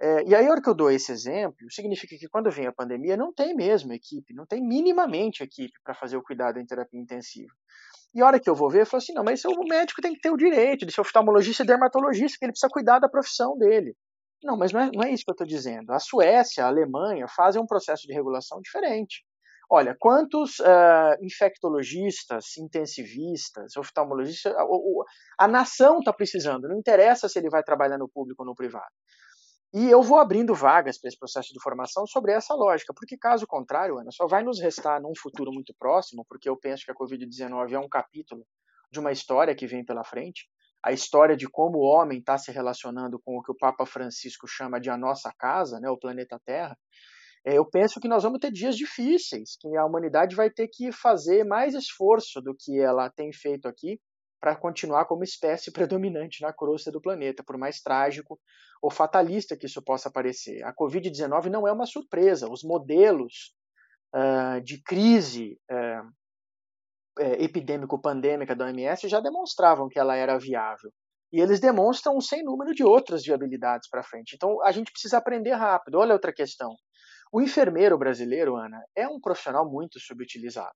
[0.00, 2.72] É, e aí, a hora que eu dou esse exemplo, significa que quando vem a
[2.72, 7.00] pandemia, não tem mesmo equipe, não tem minimamente equipe para fazer o cuidado em terapia
[7.00, 7.52] intensiva.
[8.14, 10.14] E a hora que eu vou ver, eu falo assim: não, mas o médico tem
[10.14, 13.58] que ter o direito de ser oftalmologista e dermatologista, que ele precisa cuidar da profissão
[13.58, 13.96] dele.
[14.42, 15.90] Não, mas não é, não é isso que eu estou dizendo.
[15.92, 19.24] A Suécia, a Alemanha fazem um processo de regulação diferente.
[19.70, 27.38] Olha, quantos uh, infectologistas, intensivistas, oftalmologistas, a, a, a nação está precisando, não interessa se
[27.38, 28.94] ele vai trabalhar no público ou no privado.
[29.72, 33.46] E eu vou abrindo vagas para esse processo de formação sobre essa lógica, porque caso
[33.46, 36.94] contrário, Ana, só vai nos restar num futuro muito próximo, porque eu penso que a
[36.94, 38.46] Covid-19 é um capítulo
[38.90, 40.48] de uma história que vem pela frente,
[40.82, 44.46] a história de como o homem está se relacionando com o que o Papa Francisco
[44.48, 46.74] chama de a nossa casa, né, o planeta Terra.
[47.44, 50.90] É, eu penso que nós vamos ter dias difíceis, que a humanidade vai ter que
[50.92, 54.00] fazer mais esforço do que ela tem feito aqui
[54.40, 58.38] para continuar como espécie predominante na crosta do planeta, por mais trágico
[58.82, 60.62] ou fatalista que isso possa parecer.
[60.64, 62.50] A Covid-19 não é uma surpresa.
[62.50, 63.54] Os modelos
[64.14, 70.92] uh, de crise uh, epidêmico-pandêmica da OMS já demonstravam que ela era viável.
[71.32, 74.34] E eles demonstram um sem número de outras viabilidades para frente.
[74.34, 75.98] Então a gente precisa aprender rápido.
[75.98, 76.74] Olha outra questão.
[77.30, 80.72] O enfermeiro brasileiro, Ana, é um profissional muito subutilizado.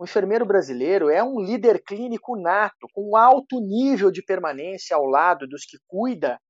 [0.00, 5.46] O enfermeiro brasileiro é um líder clínico nato, com alto nível de permanência ao lado
[5.46, 6.40] dos que cuida,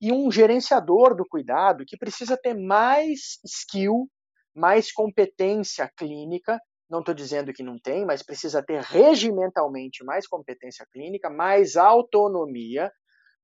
[0.00, 4.10] e um gerenciador do cuidado que precisa ter mais skill,
[4.52, 6.58] mais competência clínica.
[6.90, 12.90] Não estou dizendo que não tem, mas precisa ter regimentalmente mais competência clínica, mais autonomia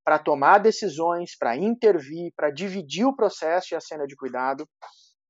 [0.05, 4.67] para tomar decisões, para intervir, para dividir o processo e a cena de cuidado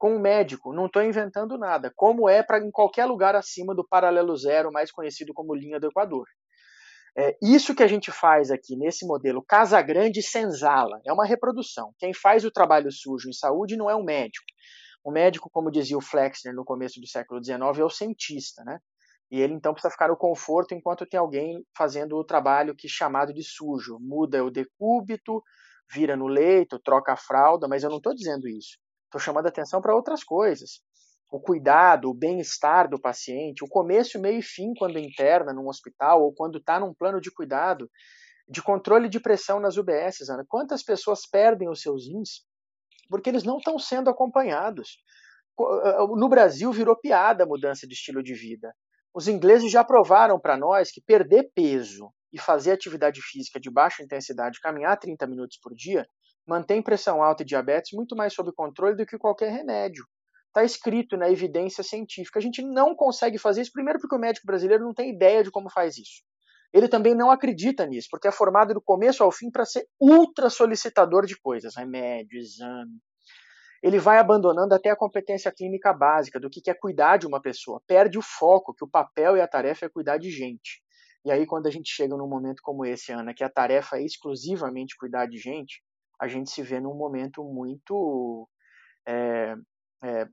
[0.03, 3.87] com o médico, não estou inventando nada, como é para em qualquer lugar acima do
[3.87, 6.27] paralelo zero, mais conhecido como linha do Equador.
[7.17, 11.95] É, isso que a gente faz aqui nesse modelo Casa Grande Senzala é uma reprodução.
[12.01, 14.45] Quem faz o trabalho sujo em saúde não é um médico.
[15.05, 18.81] O médico, como dizia o Flexner no começo do século XIX, é o cientista, né?
[19.31, 22.91] E ele então precisa ficar no conforto enquanto tem alguém fazendo o trabalho que é
[22.91, 23.99] chamado de sujo.
[24.01, 25.41] Muda o decúbito,
[25.89, 28.82] vira no leito, troca a fralda, mas eu não estou dizendo isso.
[29.13, 30.81] Estou chamando atenção para outras coisas.
[31.31, 36.23] O cuidado, o bem-estar do paciente, o começo, meio e fim quando interna num hospital
[36.23, 37.91] ou quando está num plano de cuidado,
[38.49, 40.47] de controle de pressão nas UBSs, Ana.
[40.49, 42.47] Quantas pessoas perdem os seus rins
[43.11, 44.97] porque eles não estão sendo acompanhados?
[46.17, 48.75] No Brasil virou piada a mudança de estilo de vida.
[49.15, 54.03] Os ingleses já provaram para nós que perder peso e fazer atividade física de baixa
[54.03, 56.07] intensidade, caminhar 30 minutos por dia,
[56.47, 60.05] mantém pressão alta e diabetes muito mais sob controle do que qualquer remédio.
[60.49, 62.39] Está escrito na evidência científica.
[62.39, 65.51] A gente não consegue fazer isso, primeiro porque o médico brasileiro não tem ideia de
[65.51, 66.23] como faz isso.
[66.73, 70.49] Ele também não acredita nisso, porque é formado do começo ao fim para ser ultra
[70.49, 72.99] solicitador de coisas, remédio, exame.
[73.83, 77.83] Ele vai abandonando até a competência clínica básica do que é cuidar de uma pessoa.
[77.87, 80.83] Perde o foco, que o papel e a tarefa é cuidar de gente.
[81.25, 84.05] E aí, quando a gente chega num momento como esse, Ana, que a tarefa é
[84.05, 85.83] exclusivamente cuidar de gente,
[86.23, 88.49] a gente se vê num momento muito
[89.05, 89.57] é,
[90.05, 90.25] é,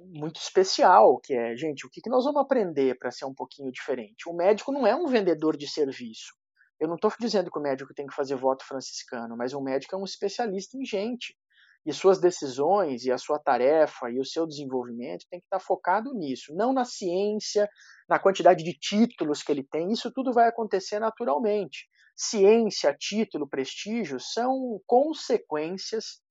[0.00, 3.70] muito especial, que é, gente, o que, que nós vamos aprender para ser um pouquinho
[3.70, 4.26] diferente?
[4.26, 6.32] O médico não é um vendedor de serviço.
[6.80, 9.94] Eu não estou dizendo que o médico tem que fazer voto franciscano, mas o médico
[9.94, 11.36] é um especialista em gente.
[11.84, 15.64] E suas decisões, e a sua tarefa, e o seu desenvolvimento tem que estar tá
[15.64, 17.68] focado nisso, não na ciência,
[18.08, 19.92] na quantidade de títulos que ele tem.
[19.92, 21.86] Isso tudo vai acontecer naturalmente.
[22.16, 26.22] Ciência, título, prestígio são consequências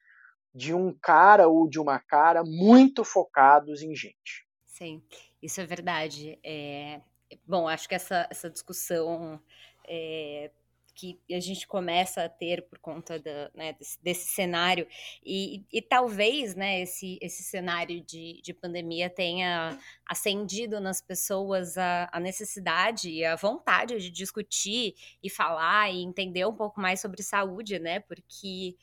[0.54, 4.48] de um cara ou de uma cara muito focados em gente.
[4.66, 5.04] Sim,
[5.42, 6.40] isso é verdade.
[6.44, 7.02] É,
[7.46, 9.42] bom, acho que essa, essa discussão
[9.88, 10.52] é,
[10.94, 14.88] que a gente começa a ter por conta da, né, desse, desse, cenário
[15.26, 22.10] e, e, talvez né, esse, esse cenário de, de pandemia tenha acendido nas pessoas a,
[22.12, 27.24] a necessidade e a vontade de discutir e falar e entender um pouco mais sobre
[27.24, 28.00] saúde, né?
[28.00, 28.76] Porque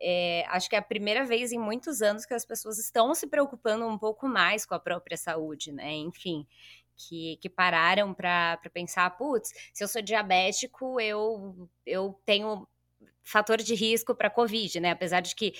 [0.00, 3.26] é, acho que é a primeira vez em muitos anos que as pessoas estão se
[3.26, 5.92] preocupando um pouco mais com a própria saúde, né?
[5.92, 6.46] Enfim,
[6.98, 12.66] que, que pararam para pensar, putz, se eu sou diabético, eu, eu tenho
[13.28, 14.90] fator de risco para Covid, né?
[14.90, 15.52] Apesar de que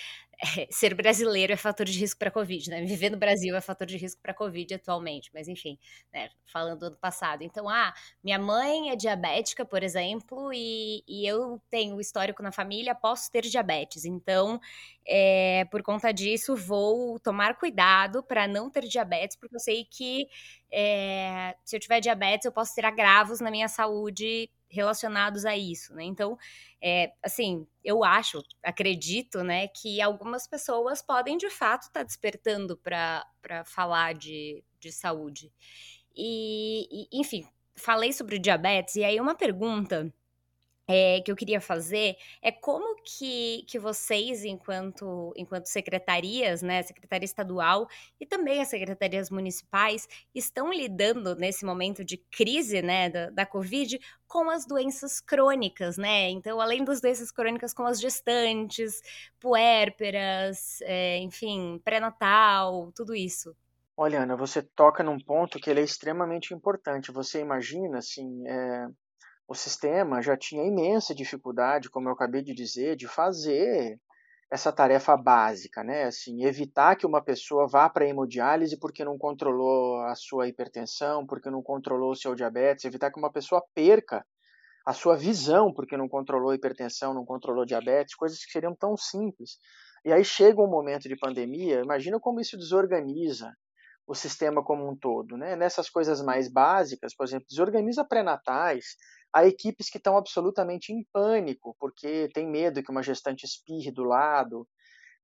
[0.56, 2.82] é, ser brasileiro é fator de risco para Covid, né?
[2.82, 5.78] Viver no Brasil é fator de risco para Covid atualmente, mas enfim,
[6.12, 6.30] né?
[6.46, 7.42] Falando do ano passado.
[7.42, 7.92] Então, ah,
[8.24, 13.42] minha mãe é diabética, por exemplo, e, e eu tenho histórico na família, posso ter
[13.42, 14.06] diabetes.
[14.06, 14.58] Então,
[15.06, 20.26] é, por conta disso, vou tomar cuidado para não ter diabetes, porque eu sei que
[20.72, 25.94] é, se eu tiver diabetes, eu posso ter agravos na minha saúde relacionados a isso,
[25.94, 26.04] né?
[26.04, 26.36] Então,
[26.80, 32.76] é, assim, eu acho, acredito, né, que algumas pessoas podem de fato estar tá despertando
[32.76, 33.24] para
[33.64, 35.52] falar de, de saúde.
[36.14, 40.12] E, e, enfim, falei sobre diabetes, e aí uma pergunta
[40.88, 47.26] é, que eu queria fazer é como que, que vocês, enquanto, enquanto secretarias, né, Secretaria
[47.26, 47.86] Estadual
[48.18, 54.00] e também as secretarias municipais, estão lidando nesse momento de crise né, da, da Covid
[54.26, 56.30] com as doenças crônicas, né?
[56.30, 59.00] Então, além das doenças crônicas com as gestantes,
[59.40, 63.54] puérperas, é, enfim, pré-natal, tudo isso.
[63.96, 67.10] Olha, Ana, você toca num ponto que ele é extremamente importante.
[67.10, 68.86] Você imagina, assim, é
[69.48, 73.98] o sistema já tinha imensa dificuldade, como eu acabei de dizer, de fazer
[74.50, 76.04] essa tarefa básica, né?
[76.04, 81.26] Assim, evitar que uma pessoa vá para a hemodiálise porque não controlou a sua hipertensão,
[81.26, 84.24] porque não controlou o seu diabetes, evitar que uma pessoa perca
[84.86, 89.58] a sua visão porque não controlou hipertensão, não controlou diabetes, coisas que seriam tão simples.
[90.04, 93.50] E aí chega um momento de pandemia, imagina como isso desorganiza
[94.06, 95.54] o sistema como um todo, né?
[95.54, 98.96] Nessas coisas mais básicas, por exemplo, desorganiza pré-natais,
[99.32, 104.04] Há equipes que estão absolutamente em pânico, porque tem medo que uma gestante espirre do
[104.04, 104.66] lado,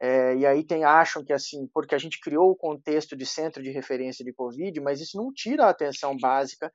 [0.01, 3.63] é, e aí tem, acham que assim, porque a gente criou o contexto de centro
[3.63, 6.71] de referência de Covid, mas isso não tira a atenção básica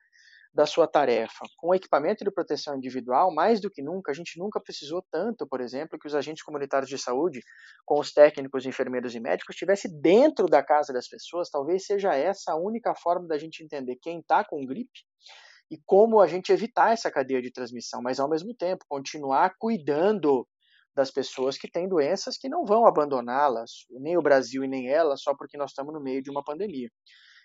[0.52, 1.44] da sua tarefa.
[1.56, 5.60] Com equipamento de proteção individual, mais do que nunca, a gente nunca precisou tanto, por
[5.60, 7.40] exemplo, que os agentes comunitários de saúde,
[7.86, 11.48] com os técnicos, enfermeiros e médicos, estivesse dentro da casa das pessoas.
[11.50, 15.00] Talvez seja essa a única forma da gente entender quem está com gripe
[15.70, 20.46] e como a gente evitar essa cadeia de transmissão, mas ao mesmo tempo continuar cuidando
[20.94, 25.16] das pessoas que têm doenças que não vão abandoná-las, nem o Brasil e nem ela,
[25.16, 26.90] só porque nós estamos no meio de uma pandemia.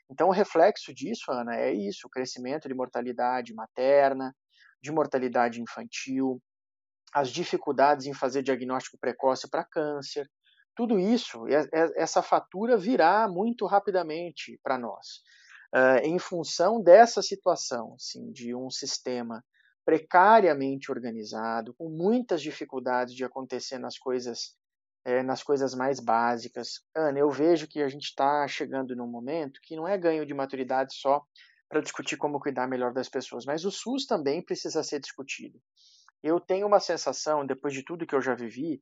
[0.10, 4.36] Então, o reflexo disso, Ana, é isso: o crescimento de mortalidade materna,
[4.82, 6.42] de mortalidade infantil,
[7.14, 10.28] as dificuldades em fazer diagnóstico precoce para câncer,
[10.76, 11.46] tudo isso,
[11.96, 15.22] essa fatura virá muito rapidamente para nós
[15.76, 19.44] uh, em função dessa situação, assim, de um sistema
[19.84, 24.56] precariamente organizado, com muitas dificuldades de acontecer nas coisas
[25.08, 26.82] é, nas coisas mais básicas.
[26.96, 30.34] Ana, eu vejo que a gente está chegando num momento que não é ganho de
[30.34, 31.24] maturidade só
[31.70, 35.62] para discutir como cuidar melhor das pessoas, mas o SUS também precisa ser discutido.
[36.24, 38.82] Eu tenho uma sensação, depois de tudo que eu já vivi,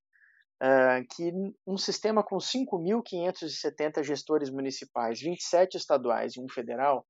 [0.61, 1.31] uh, que
[1.65, 7.05] um sistema com 5.570 gestores municipais, 27 estaduais e um federal,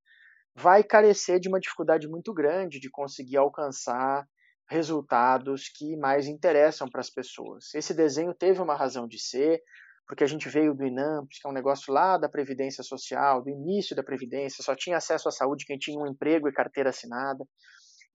[0.56, 4.28] vai carecer de uma dificuldade muito grande de conseguir alcançar
[4.70, 7.74] resultados que mais interessam para as pessoas.
[7.74, 9.62] Esse desenho teve uma razão de ser,
[10.08, 13.50] porque a gente veio do INAMPS, que é um negócio lá da Previdência Social, do
[13.50, 17.46] início da Previdência, só tinha acesso à saúde quem tinha um emprego e carteira assinada,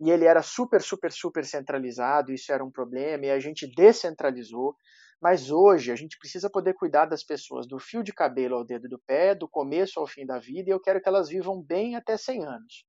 [0.00, 4.76] e ele era super, super, super centralizado, isso era um problema, e a gente descentralizou,
[5.20, 8.88] mas hoje a gente precisa poder cuidar das pessoas do fio de cabelo ao dedo
[8.88, 11.96] do pé, do começo ao fim da vida, e eu quero que elas vivam bem
[11.96, 12.84] até 100 anos.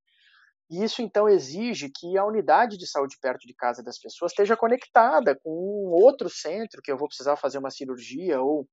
[0.70, 4.56] E isso então exige que a unidade de saúde perto de casa das pessoas esteja
[4.56, 8.68] conectada com um outro centro que eu vou precisar fazer uma cirurgia ou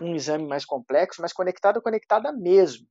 [0.00, 2.84] um exame mais complexo, mas conectada, conectada mesmo.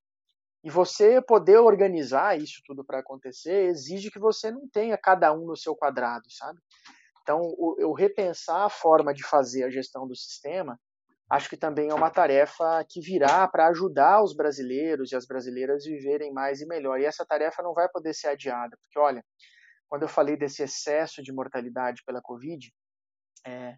[0.63, 5.45] E você poder organizar isso tudo para acontecer exige que você não tenha cada um
[5.45, 6.57] no seu quadrado, sabe?
[7.25, 10.79] Então, eu repensar a forma de fazer a gestão do sistema
[11.27, 15.83] acho que também é uma tarefa que virá para ajudar os brasileiros e as brasileiras
[15.83, 16.99] viverem mais e melhor.
[16.99, 19.25] E essa tarefa não vai poder ser adiada, porque, olha,
[19.89, 22.71] quando eu falei desse excesso de mortalidade pela Covid,
[23.43, 23.75] é,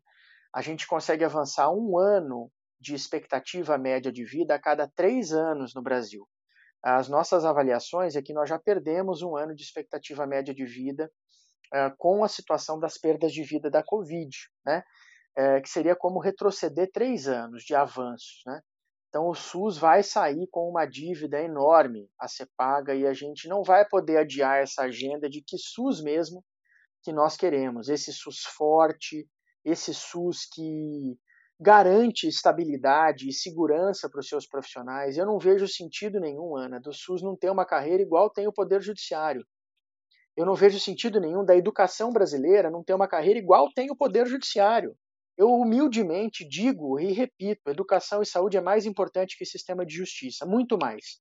[0.54, 5.74] a gente consegue avançar um ano de expectativa média de vida a cada três anos
[5.74, 6.28] no Brasil.
[6.84, 11.10] As nossas avaliações é que nós já perdemos um ano de expectativa média de vida
[11.74, 14.36] uh, com a situação das perdas de vida da Covid.
[14.66, 14.84] Né?
[15.38, 18.42] é, que seria como retroceder três anos de avanços.
[18.46, 18.60] Né?
[19.08, 23.48] Então, o SUS vai sair com uma dívida enorme a ser paga e a gente
[23.48, 26.44] não vai poder adiar essa agenda de que SUS mesmo
[27.04, 27.88] que nós queremos.
[27.88, 29.30] Esse SUS forte,
[29.64, 31.16] esse SUS que
[31.60, 35.18] garante estabilidade e segurança para os seus profissionais.
[35.18, 38.54] Eu não vejo sentido nenhum, Ana, do SUS não ter uma carreira igual tem o
[38.54, 39.46] Poder Judiciário.
[40.38, 43.96] Eu não vejo sentido nenhum da educação brasileira não ter uma carreira igual tem o
[43.96, 44.96] Poder Judiciário.
[45.36, 50.46] Eu humildemente digo e repito: educação e saúde é mais importante que sistema de justiça,
[50.46, 51.20] muito mais.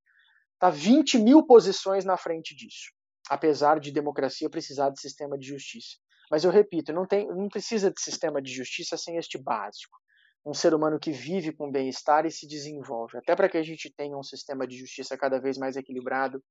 [0.53, 2.93] Está 20 mil posições na frente disso,
[3.31, 5.97] apesar de democracia precisar de sistema de justiça.
[6.31, 9.97] Mas eu repito, não, tem, não precisa de sistema de justiça sem este básico.
[10.45, 13.93] Um ser humano que vive com bem-estar e se desenvolve, até para que a gente
[13.95, 16.43] tenha um sistema de justiça cada vez mais equilibrado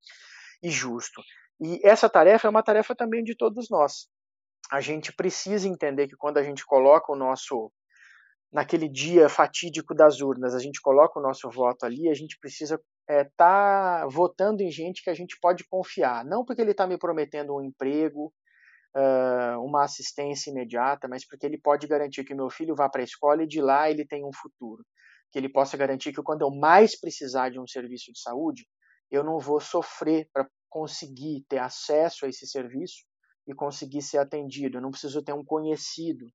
[0.61, 1.22] e justo.
[1.61, 4.07] E essa tarefa é uma tarefa também de todos nós
[4.71, 7.71] a gente precisa entender que quando a gente coloca o nosso
[8.51, 12.75] naquele dia fatídico das urnas, a gente coloca o nosso voto ali, a gente precisa
[12.75, 16.23] estar é, tá votando em gente que a gente pode confiar.
[16.23, 18.33] Não porque ele está me prometendo um emprego,
[18.95, 23.03] uh, uma assistência imediata, mas porque ele pode garantir que meu filho vá para a
[23.03, 24.85] escola e de lá ele tem um futuro.
[25.31, 28.65] Que ele possa garantir que quando eu mais precisar de um serviço de saúde,
[29.11, 33.05] eu não vou sofrer para conseguir ter acesso a esse serviço
[33.47, 34.78] e conseguir ser atendido.
[34.78, 36.32] Eu não preciso ter um conhecido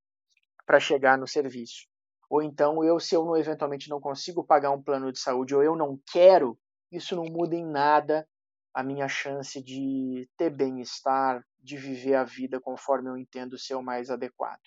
[0.67, 1.87] para chegar no serviço.
[2.29, 5.63] Ou então, eu, se eu não, eventualmente não consigo pagar um plano de saúde ou
[5.63, 6.57] eu não quero,
[6.93, 8.27] isso não muda em nada
[8.73, 13.83] a minha chance de ter bem-estar, de viver a vida conforme eu entendo ser o
[13.83, 14.61] mais adequado.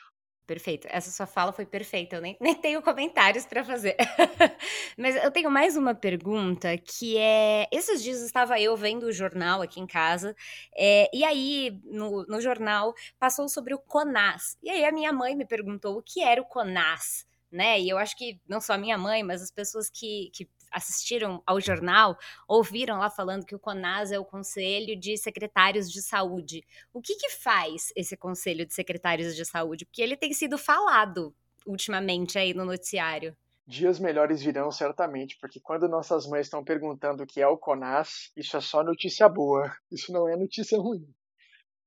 [0.46, 0.88] Perfeito.
[0.92, 2.18] Essa sua fala foi perfeita.
[2.18, 3.96] Eu nem, nem tenho comentários para fazer.
[4.98, 9.62] Mas eu tenho mais uma pergunta que é: esses dias estava eu vendo o jornal
[9.62, 10.36] aqui em casa,
[10.76, 14.58] é, e aí no, no jornal passou sobre o CONAS.
[14.62, 17.26] E aí a minha mãe me perguntou o que era o CONAS.
[17.52, 17.80] Né?
[17.80, 21.42] E eu acho que não só a minha mãe, mas as pessoas que, que assistiram
[21.46, 22.18] ao jornal
[22.48, 26.66] ouviram lá falando que o CONAS é o Conselho de Secretários de Saúde.
[26.92, 29.86] O que, que faz esse Conselho de Secretários de Saúde?
[29.86, 31.34] Porque ele tem sido falado
[31.66, 33.36] ultimamente aí no noticiário.
[33.66, 38.30] Dias melhores virão, certamente, porque quando nossas mães estão perguntando o que é o CONAS,
[38.36, 41.08] isso é só notícia boa, isso não é notícia ruim,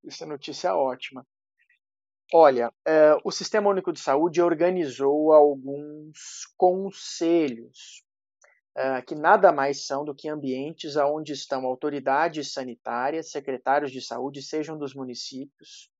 [0.02, 1.26] isso é notícia ótima.
[2.32, 8.05] Olha, é, o Sistema Único de Saúde organizou alguns conselhos
[9.06, 14.76] que nada mais são do que ambientes onde estão autoridades sanitárias, secretários de saúde, sejam
[14.76, 15.90] dos municípios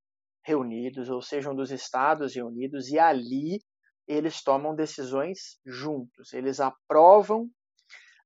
[0.44, 3.60] reunidos ou sejam dos estados reunidos, e ali
[4.06, 7.50] eles tomam decisões juntos, eles aprovam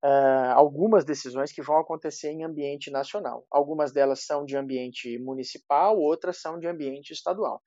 [0.02, 3.44] Uh, algumas decisões que vão acontecer em ambiente nacional.
[3.50, 7.60] Algumas delas são de ambiente municipal, outras são de ambiente estadual.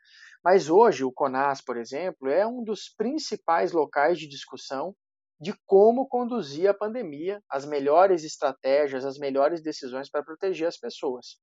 [0.44, 4.96] Mas hoje o CONAS, por exemplo, é um dos principais locais de discussão
[5.44, 11.38] de como conduzir a pandemia, as melhores estratégias, as melhores decisões para proteger as pessoas.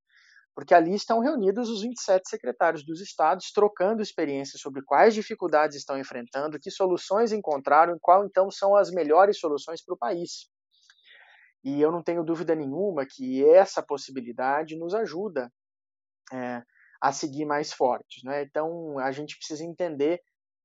[0.55, 5.99] Porque ali estão reunidos os 27 secretários dos estados, trocando experiências sobre quais dificuldades estão
[5.99, 10.49] enfrentando, que soluções encontraram e qual então são as melhores soluções para o país.
[11.63, 15.53] E eu não tenho dúvida nenhuma que essa possibilidade nos ajuda
[16.33, 16.63] é,
[17.03, 18.23] a seguir mais fortes.
[18.25, 18.43] Né?
[18.43, 20.21] Então a gente precisa entender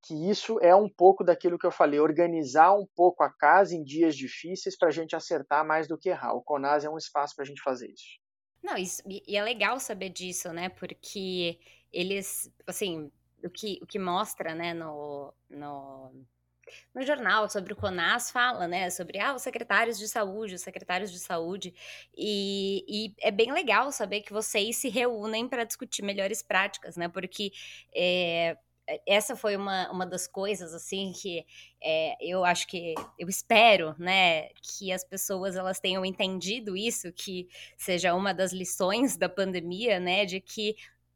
[0.06, 3.84] que isso é um pouco daquilo que eu falei, organizar um pouco a casa em
[3.84, 6.34] dias difíceis para a gente acertar mais do que errar.
[6.34, 8.20] O CONAS é um espaço para a gente fazer isso.
[8.62, 10.70] Não, isso, e é legal saber disso, né?
[10.70, 11.60] Porque
[11.92, 13.12] eles, assim,
[13.44, 16.12] o que, o que mostra, né, no, no,
[16.94, 21.12] no jornal sobre o CONAS fala, né, sobre ah, os secretários de saúde, os secretários
[21.12, 21.74] de saúde,
[22.16, 27.08] e, e é bem legal saber que vocês se reúnem para discutir melhores práticas, né,
[27.08, 27.52] porque
[27.96, 28.58] é,
[29.08, 31.46] essa foi uma, uma das coisas assim que
[31.82, 37.48] é, eu acho que eu espero né que as pessoas elas tenham entendido isso que
[37.78, 40.76] seja uma das lições da pandemia né de que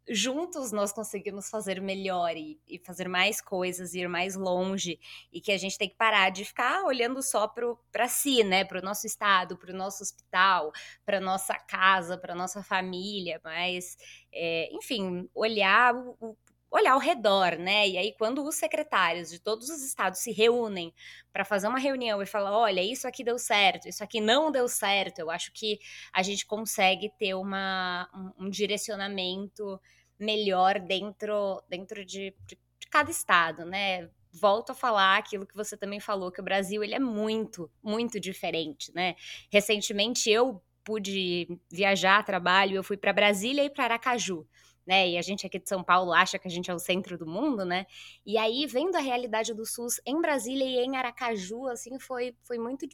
[0.09, 4.99] juntos nós conseguimos fazer melhor e, e, fazer mais coisas, ir mais longe,
[5.31, 7.47] e que a gente tem que parar de ficar olhando só
[7.91, 8.65] para si, né?
[8.65, 10.71] Para o nosso estado, para o nosso hospital,
[11.05, 13.97] para nossa casa, para nossa família, mas,
[14.33, 16.35] é, enfim, olhar o,
[16.71, 17.87] olhar ao redor, né?
[17.87, 20.93] E aí, quando os secretários de todos os estados se reúnem
[21.33, 24.67] para fazer uma reunião e falar: olha, isso aqui deu certo, isso aqui não deu
[24.67, 25.79] certo, eu acho que
[26.13, 29.79] a gente consegue ter uma, um, um direcionamento
[30.19, 34.09] melhor dentro, dentro de, de, de cada estado, né?
[34.31, 38.19] volto a falar aquilo que você também falou, que o Brasil ele é muito, muito
[38.19, 39.15] diferente, né?
[39.51, 44.47] Recentemente eu pude viajar trabalho, eu fui para Brasília e para Aracaju.
[44.89, 45.09] Né?
[45.09, 47.27] E a gente aqui de São Paulo acha que a gente é o centro do
[47.27, 47.85] mundo, né?
[48.25, 52.57] E aí, vendo a realidade do SUS em Brasília e em Aracaju, assim, foi, foi
[52.57, 52.89] muito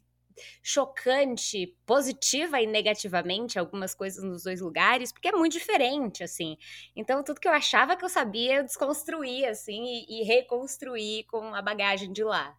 [0.61, 6.57] chocante, positiva e negativamente, algumas coisas nos dois lugares, porque é muito diferente, assim.
[6.97, 11.55] Então, tudo que eu achava que eu sabia, eu desconstruí, assim, e, e reconstruí com
[11.55, 12.53] a bagagem de lá.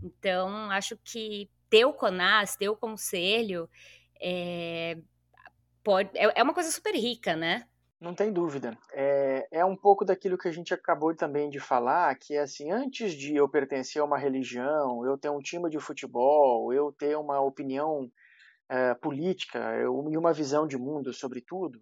[0.00, 3.68] Então, acho que ter o CONAS, ter o conselho,
[4.20, 4.96] é,
[5.82, 7.66] pode, é, é uma coisa super rica, né?
[7.98, 8.76] Não tem dúvida.
[8.92, 12.70] É, é um pouco daquilo que a gente acabou também de falar, que é assim,
[12.70, 17.16] antes de eu pertencer a uma religião, eu ter um time de futebol, eu ter
[17.16, 18.10] uma opinião
[18.68, 21.80] é, política eu, e uma visão de mundo sobre tudo,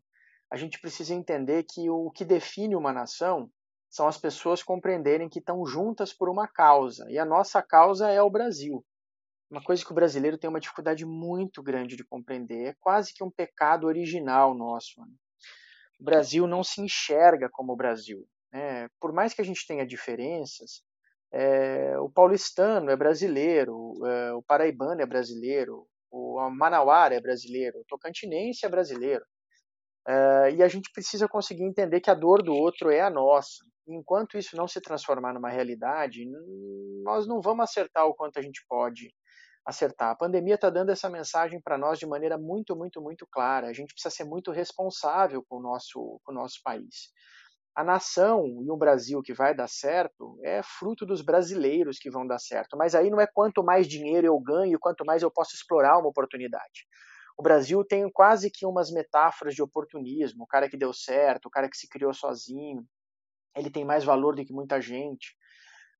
[0.50, 3.50] a gente precisa entender que o que define uma nação
[3.90, 8.22] são as pessoas compreenderem que estão juntas por uma causa, e a nossa causa é
[8.22, 8.84] o Brasil.
[9.50, 13.24] Uma coisa que o brasileiro tem uma dificuldade muito grande de compreender, é quase que
[13.24, 15.00] um pecado original nosso.
[15.00, 15.06] Né?
[16.04, 18.26] Brasil não se enxerga como o Brasil.
[18.52, 18.88] Né?
[19.00, 20.82] Por mais que a gente tenha diferenças,
[21.32, 27.84] é, o paulistano é brasileiro, é, o paraibano é brasileiro, o manauara é brasileiro, o
[27.88, 29.24] tocantinense é brasileiro.
[30.06, 33.64] É, e a gente precisa conseguir entender que a dor do outro é a nossa.
[33.88, 36.24] Enquanto isso não se transformar numa realidade,
[37.02, 39.12] nós não vamos acertar o quanto a gente pode
[39.64, 40.10] acertar.
[40.10, 43.68] A pandemia está dando essa mensagem para nós de maneira muito, muito, muito clara.
[43.68, 47.10] A gente precisa ser muito responsável com o nosso, com o nosso país.
[47.74, 52.26] A nação e o Brasil que vai dar certo é fruto dos brasileiros que vão
[52.26, 52.76] dar certo.
[52.76, 56.08] Mas aí não é quanto mais dinheiro eu ganho, quanto mais eu posso explorar uma
[56.08, 56.86] oportunidade.
[57.36, 60.44] O Brasil tem quase que umas metáforas de oportunismo.
[60.44, 62.86] O cara que deu certo, o cara que se criou sozinho,
[63.56, 65.34] ele tem mais valor do que muita gente.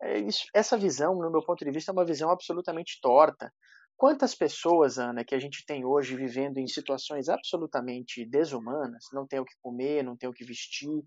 [0.02, 0.18] É,
[0.54, 3.52] essa visão, no meu ponto de vista, é uma visão absolutamente torta.
[3.96, 9.38] Quantas pessoas, Ana, que a gente tem hoje vivendo em situações absolutamente desumanas, não tem
[9.38, 11.04] o que comer, não tem o que vestir,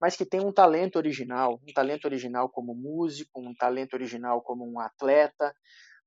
[0.00, 4.64] mas que tem um talento original, um talento original como músico, um talento original como
[4.64, 5.52] um atleta,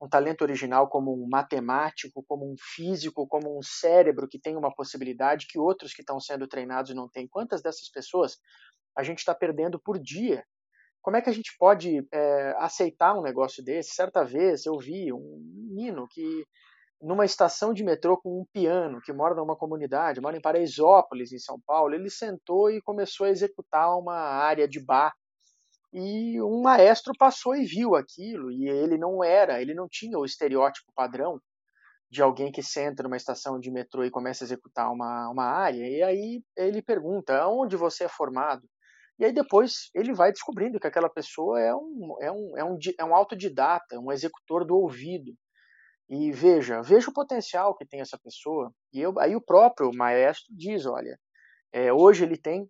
[0.01, 4.73] um talento original como um matemático, como um físico, como um cérebro que tem uma
[4.73, 7.27] possibilidade que outros que estão sendo treinados não têm.
[7.27, 8.37] Quantas dessas pessoas
[8.97, 10.43] a gente está perdendo por dia
[11.01, 13.95] como é que a gente pode é, aceitar um negócio desse?
[13.95, 16.45] Certa vez eu vi um menino que,
[17.01, 21.39] numa estação de metrô com um piano, que mora numa comunidade, mora em Paraisópolis, em
[21.39, 25.13] São Paulo, ele sentou e começou a executar uma área de bar.
[25.93, 30.25] E um maestro passou e viu aquilo, e ele não era, ele não tinha o
[30.25, 31.39] estereótipo padrão
[32.09, 35.87] de alguém que senta numa estação de metrô e começa a executar uma, uma área.
[35.87, 38.67] E aí ele pergunta: onde você é formado?
[39.21, 42.77] E aí depois ele vai descobrindo que aquela pessoa é um, é um, é um,
[42.97, 45.31] é um autodidata, um executor do ouvido.
[46.09, 48.73] E veja, veja o potencial que tem essa pessoa.
[48.91, 51.19] E eu, aí o próprio maestro diz, olha,
[51.71, 52.67] é, hoje ele tem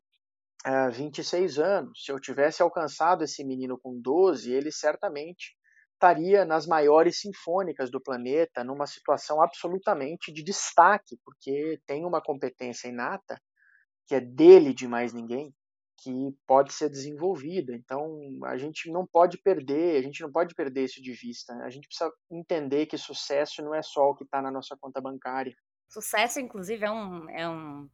[0.65, 2.03] é, 26 anos.
[2.03, 5.55] Se eu tivesse alcançado esse menino com 12, ele certamente
[5.93, 12.89] estaria nas maiores sinfônicas do planeta, numa situação absolutamente de destaque, porque tem uma competência
[12.89, 13.39] inata
[14.05, 15.53] que é dele de mais ninguém,
[16.01, 17.73] que pode ser desenvolvida.
[17.73, 21.53] Então, a gente não pode perder, a gente não pode perder isso de vista.
[21.55, 21.65] Né?
[21.65, 24.99] A gente precisa entender que sucesso não é só o que está na nossa conta
[24.99, 25.55] bancária.
[25.87, 27.89] Sucesso, inclusive, é um, é um,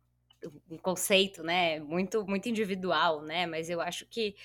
[0.69, 4.35] um conceito, né, muito, muito individual, né, mas eu acho que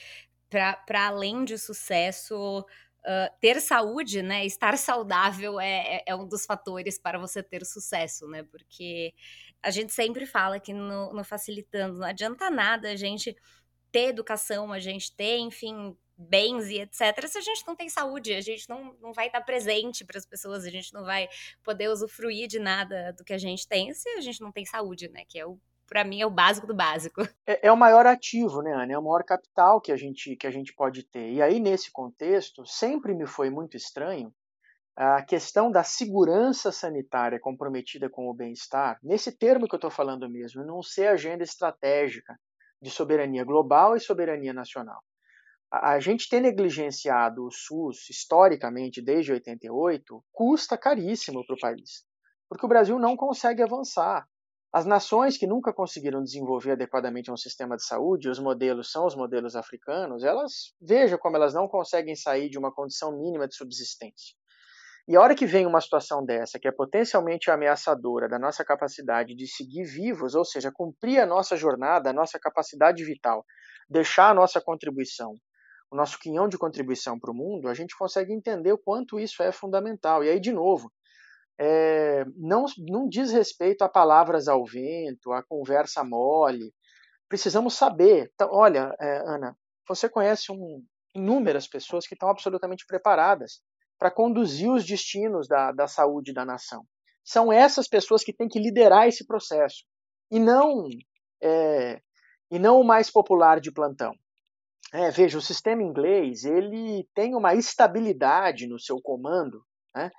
[0.48, 2.64] para além de sucesso,
[3.04, 7.66] Uh, ter saúde, né, estar saudável é, é, é, um dos fatores para você ter
[7.66, 9.12] sucesso, né, porque
[9.62, 13.36] a gente sempre fala que no, no facilitando não adianta nada a gente
[13.90, 17.26] ter educação, a gente ter, enfim, bens e etc.
[17.26, 20.26] Se a gente não tem saúde, a gente não, não vai estar presente para as
[20.26, 21.28] pessoas, a gente não vai
[21.62, 25.08] poder usufruir de nada do que a gente tem se a gente não tem saúde,
[25.08, 25.24] né?
[25.28, 27.20] Que é o para mim é o básico do básico.
[27.46, 28.94] É, é, o maior ativo, né, Ana?
[28.94, 31.32] É o maior capital que a gente que a gente pode ter.
[31.32, 34.32] E aí nesse contexto sempre me foi muito estranho
[34.96, 40.28] a questão da segurança sanitária comprometida com o bem-estar, nesse termo que eu estou falando
[40.28, 42.38] mesmo, não ser agenda estratégica
[42.80, 45.00] de soberania global e soberania nacional.
[45.70, 52.04] A, a gente ter negligenciado o SUS historicamente desde 88 custa caríssimo para o país,
[52.48, 54.26] porque o Brasil não consegue avançar.
[54.70, 59.14] As nações que nunca conseguiram desenvolver adequadamente um sistema de saúde, os modelos são os
[59.14, 64.34] modelos africanos, elas veja como elas não conseguem sair de uma condição mínima de subsistência.
[65.08, 69.34] E a hora que vem uma situação dessa, que é potencialmente ameaçadora da nossa capacidade
[69.34, 73.44] de seguir vivos, ou seja, cumprir a nossa jornada, a nossa capacidade vital,
[73.88, 75.34] deixar a nossa contribuição,
[75.90, 79.42] o nosso quinhão de contribuição para o mundo, a gente consegue entender o quanto isso
[79.42, 80.22] é fundamental.
[80.22, 80.90] E aí, de novo,
[81.60, 86.72] é, não, não diz respeito a palavras ao vento, a conversa mole.
[87.28, 88.30] Precisamos saber.
[88.34, 89.56] Então, olha, é, Ana,
[89.88, 93.60] você conhece um, inúmeras pessoas que estão absolutamente preparadas
[94.02, 96.84] para conduzir os destinos da, da saúde da nação.
[97.22, 99.84] São essas pessoas que têm que liderar esse processo
[100.28, 100.88] e não
[101.40, 102.02] é,
[102.50, 104.12] e não o mais popular de plantão.
[104.92, 109.62] É, veja, o sistema inglês ele tem uma estabilidade no seu comando,
[109.94, 110.10] né,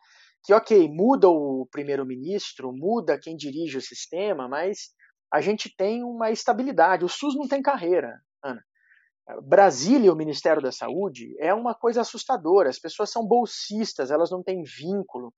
[0.46, 4.94] que ok muda o primeiro-ministro, muda quem dirige o sistema, mas
[5.30, 7.04] a gente tem uma estabilidade.
[7.04, 8.64] O SUS não tem carreira, Ana.
[9.43, 12.69] Brasília, o Ministério da Saúde, é uma coisa assustadora.
[12.69, 15.34] As pessoas são bolsistas, elas não têm vínculo.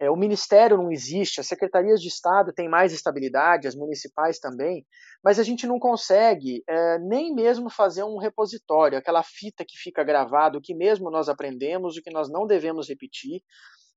[0.00, 4.86] É, o Ministério não existe, as secretarias de Estado têm mais estabilidade, as municipais também,
[5.22, 10.02] mas a gente não consegue é, nem mesmo fazer um repositório, aquela fita que fica
[10.02, 13.42] gravado, o que mesmo nós aprendemos, o que nós não devemos repetir,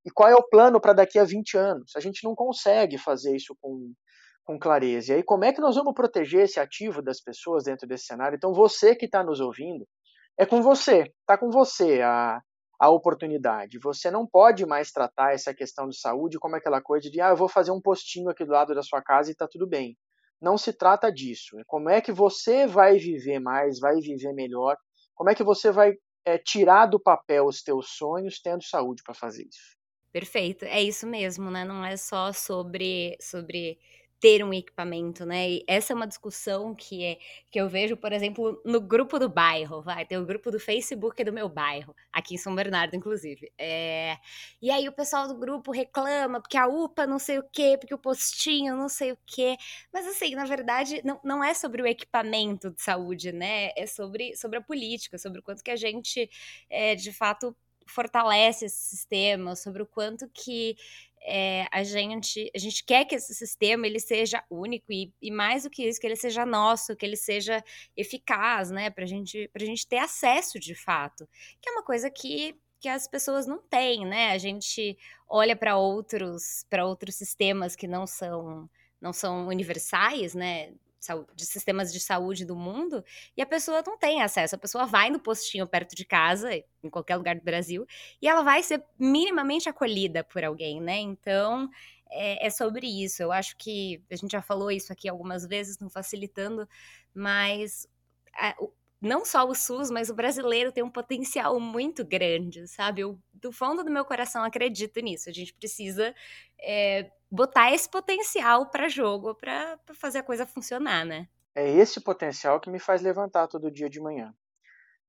[0.05, 1.93] e qual é o plano para daqui a 20 anos.
[1.95, 3.93] A gente não consegue fazer isso com,
[4.43, 5.13] com clareza.
[5.13, 8.35] E aí, como é que nós vamos proteger esse ativo das pessoas dentro desse cenário?
[8.35, 9.87] Então, você que está nos ouvindo,
[10.37, 12.41] é com você, está com você a,
[12.79, 13.79] a oportunidade.
[13.79, 17.37] Você não pode mais tratar essa questão de saúde como aquela coisa de, ah, eu
[17.37, 19.97] vou fazer um postinho aqui do lado da sua casa e está tudo bem.
[20.41, 21.57] Não se trata disso.
[21.59, 24.75] É como é que você vai viver mais, vai viver melhor,
[25.15, 25.93] como é que você vai
[26.25, 29.77] é, tirar do papel os teus sonhos tendo saúde para fazer isso.
[30.11, 31.65] Perfeito, é isso mesmo, né?
[31.65, 33.79] Não é só sobre, sobre
[34.23, 35.49] ter um equipamento, né?
[35.49, 37.17] E essa é uma discussão que é
[37.51, 41.21] que eu vejo, por exemplo, no grupo do bairro, vai, tem o grupo do Facebook
[41.25, 43.51] do meu bairro, aqui em São Bernardo, inclusive.
[43.57, 44.17] É,
[44.61, 47.93] e aí o pessoal do grupo reclama porque a UPA não sei o quê, porque
[47.93, 49.57] o postinho não sei o quê.
[49.91, 53.71] Mas assim, na verdade, não, não é sobre o equipamento de saúde, né?
[53.75, 56.29] É sobre, sobre a política, sobre o quanto que a gente,
[56.69, 57.53] é, de fato,
[57.85, 60.77] fortalece esse sistema, sobre o quanto que
[61.25, 65.63] é, a gente a gente quer que esse sistema ele seja único e, e, mais
[65.63, 67.63] do que isso que ele seja nosso que ele seja
[67.95, 71.27] eficaz né para gente para gente ter acesso de fato
[71.61, 74.97] que é uma coisa que que as pessoas não têm né a gente
[75.27, 78.69] olha para outros para outros sistemas que não são
[78.99, 80.73] não são universais né
[81.35, 83.03] de sistemas de saúde do mundo
[83.35, 84.55] e a pessoa não tem acesso.
[84.55, 87.85] A pessoa vai no postinho perto de casa, em qualquer lugar do Brasil,
[88.21, 90.97] e ela vai ser minimamente acolhida por alguém, né?
[90.97, 91.69] Então
[92.09, 93.21] é, é sobre isso.
[93.21, 96.67] Eu acho que a gente já falou isso aqui algumas vezes, não facilitando,
[97.13, 97.87] mas
[98.35, 98.55] a,
[99.03, 103.01] não só o SUS, mas o brasileiro tem um potencial muito grande, sabe?
[103.01, 105.29] Eu, do fundo do meu coração, acredito nisso.
[105.29, 106.15] A gente precisa
[106.57, 111.27] é, botar esse potencial para jogo, para fazer a coisa funcionar, né?
[111.55, 114.31] É esse potencial que me faz levantar todo dia de manhã.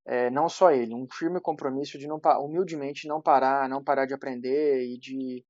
[0.06, 4.14] É, não só ele, um firme compromisso de não humildemente não parar, não parar de
[4.14, 5.44] aprender e de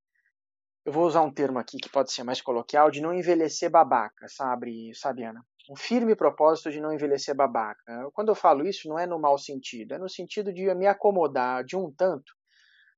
[0.85, 4.27] eu vou usar um termo aqui que pode ser mais coloquial, de não envelhecer babaca,
[4.29, 5.41] sabe, sabe Ana?
[5.71, 8.11] um firme propósito de não envelhecer babaca.
[8.13, 11.65] Quando eu falo isso, não é no mau sentido, é no sentido de me acomodar
[11.65, 12.35] de um tanto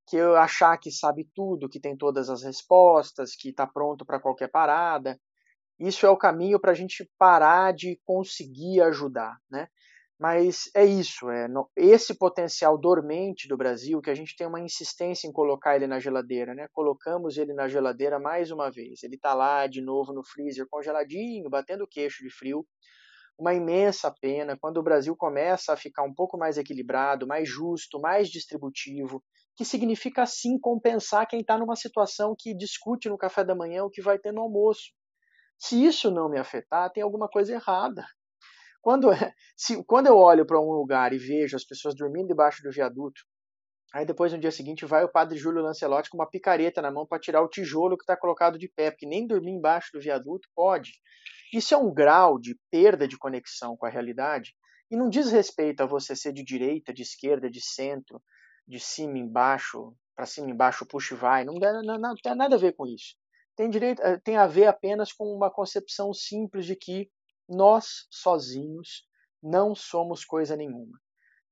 [0.07, 4.21] que eu achar que sabe tudo, que tem todas as respostas, que está pronto para
[4.21, 5.19] qualquer parada.
[5.79, 9.69] Isso é o caminho para a gente parar de conseguir ajudar, né?
[10.19, 14.61] Mas é isso, é no, esse potencial dormente do Brasil que a gente tem uma
[14.61, 16.69] insistência em colocar ele na geladeira, né?
[16.73, 19.03] Colocamos ele na geladeira mais uma vez.
[19.03, 22.67] Ele está lá de novo no freezer, congeladinho, batendo queixo de frio.
[23.39, 28.01] Uma imensa pena quando o Brasil começa a ficar um pouco mais equilibrado, mais justo,
[28.01, 29.23] mais distributivo,
[29.57, 33.91] que significa sim compensar quem está numa situação que discute no café da manhã o
[33.91, 34.93] que vai ter no almoço.
[35.59, 38.05] Se isso não me afetar, tem alguma coisa errada
[38.81, 39.09] Quando,
[39.57, 43.21] se, quando eu olho para um lugar e vejo as pessoas dormindo debaixo do viaduto,
[43.95, 47.07] aí depois no dia seguinte vai o padre Júlio Lancelotti com uma picareta na mão
[47.07, 50.49] para tirar o tijolo que está colocado de pé, porque nem dormir embaixo do viaduto
[50.55, 50.93] pode.
[51.53, 54.55] Isso é um grau de perda de conexão com a realidade
[54.91, 58.23] e não diz respeito a você ser de direita, de esquerda, de centro,
[58.67, 61.45] de cima embaixo, para cima embaixo, puxa e vai.
[61.45, 63.15] Não, não, não, tem nada a ver com isso.
[63.55, 67.11] Tem, direito, eh, tem a ver apenas com uma concepção simples de que
[67.49, 69.07] nós sozinhos
[69.43, 70.99] não somos coisa nenhuma.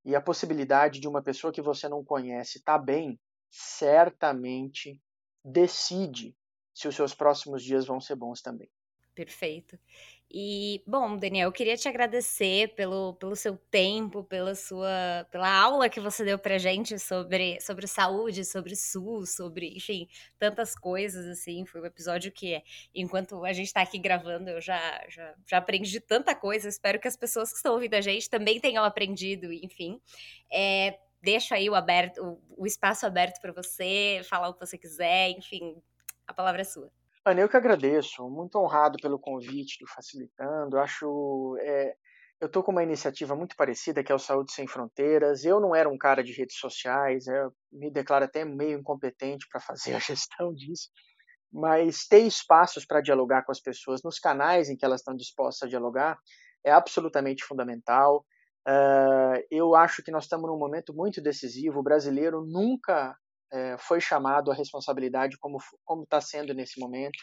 [0.05, 3.19] E a possibilidade de uma pessoa que você não conhece estar tá bem,
[3.51, 5.01] certamente
[5.45, 6.37] decide
[6.75, 8.69] se os seus próximos dias vão ser bons também.
[9.15, 9.79] Perfeito.
[10.37, 15.89] E, bom, Daniel, eu queria te agradecer pelo, pelo seu tempo, pela sua pela aula
[15.89, 21.65] que você deu pra gente sobre, sobre saúde, sobre SUS, sobre, enfim, tantas coisas, assim.
[21.65, 22.61] Foi um episódio que,
[22.93, 26.69] enquanto a gente tá aqui gravando, eu já, já, já aprendi tanta coisa.
[26.69, 30.01] Espero que as pessoas que estão ouvindo a gente também tenham aprendido, enfim.
[30.53, 34.77] É, deixo aí o, aberto, o, o espaço aberto para você falar o que você
[34.77, 35.81] quiser, enfim,
[36.27, 36.91] a palavra é sua.
[37.27, 40.79] Ana, eu que agradeço, muito honrado pelo convite do Facilitando.
[40.79, 41.57] Acho.
[41.61, 41.95] É,
[42.39, 45.45] eu estou com uma iniciativa muito parecida, que é o Saúde Sem Fronteiras.
[45.45, 47.25] Eu não era um cara de redes sociais,
[47.73, 50.91] me declaro até meio incompetente para fazer a gestão disso,
[51.51, 55.67] mas ter espaços para dialogar com as pessoas nos canais em que elas estão dispostas
[55.67, 56.19] a dialogar
[56.63, 58.27] é absolutamente fundamental.
[58.69, 61.81] Uh, eu acho que nós estamos num momento muito decisivo.
[61.81, 63.17] O brasileiro nunca
[63.55, 67.19] é, foi chamado à responsabilidade como como está sendo nesse momento.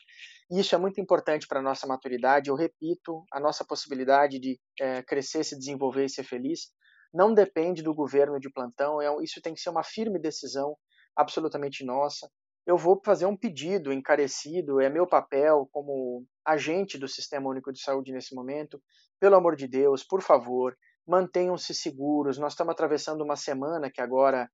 [0.50, 2.50] Isso é muito importante para a nossa maturidade.
[2.50, 6.72] Eu repito, a nossa possibilidade de é, crescer, se desenvolver e ser feliz
[7.14, 9.02] não depende do governo de plantão.
[9.02, 10.78] É, isso tem que ser uma firme decisão
[11.18, 12.32] absolutamente nossa.
[12.66, 17.82] Eu vou fazer um pedido encarecido, é meu papel como agente do Sistema Único de
[17.82, 18.82] Saúde nesse momento.
[19.20, 22.38] Pelo amor de Deus, por favor, mantenham-se seguros.
[22.38, 24.50] Nós estamos atravessando uma semana que agora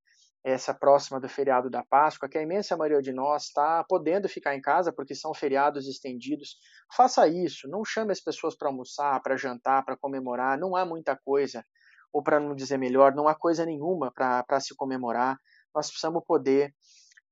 [0.50, 4.54] essa próxima do feriado da Páscoa, que a imensa maioria de nós está podendo ficar
[4.54, 6.56] em casa porque são feriados estendidos.
[6.96, 11.16] Faça isso, não chame as pessoas para almoçar, para jantar, para comemorar, não há muita
[11.16, 11.64] coisa,
[12.12, 15.36] ou para não dizer melhor, não há coisa nenhuma para se comemorar.
[15.74, 16.72] Nós precisamos poder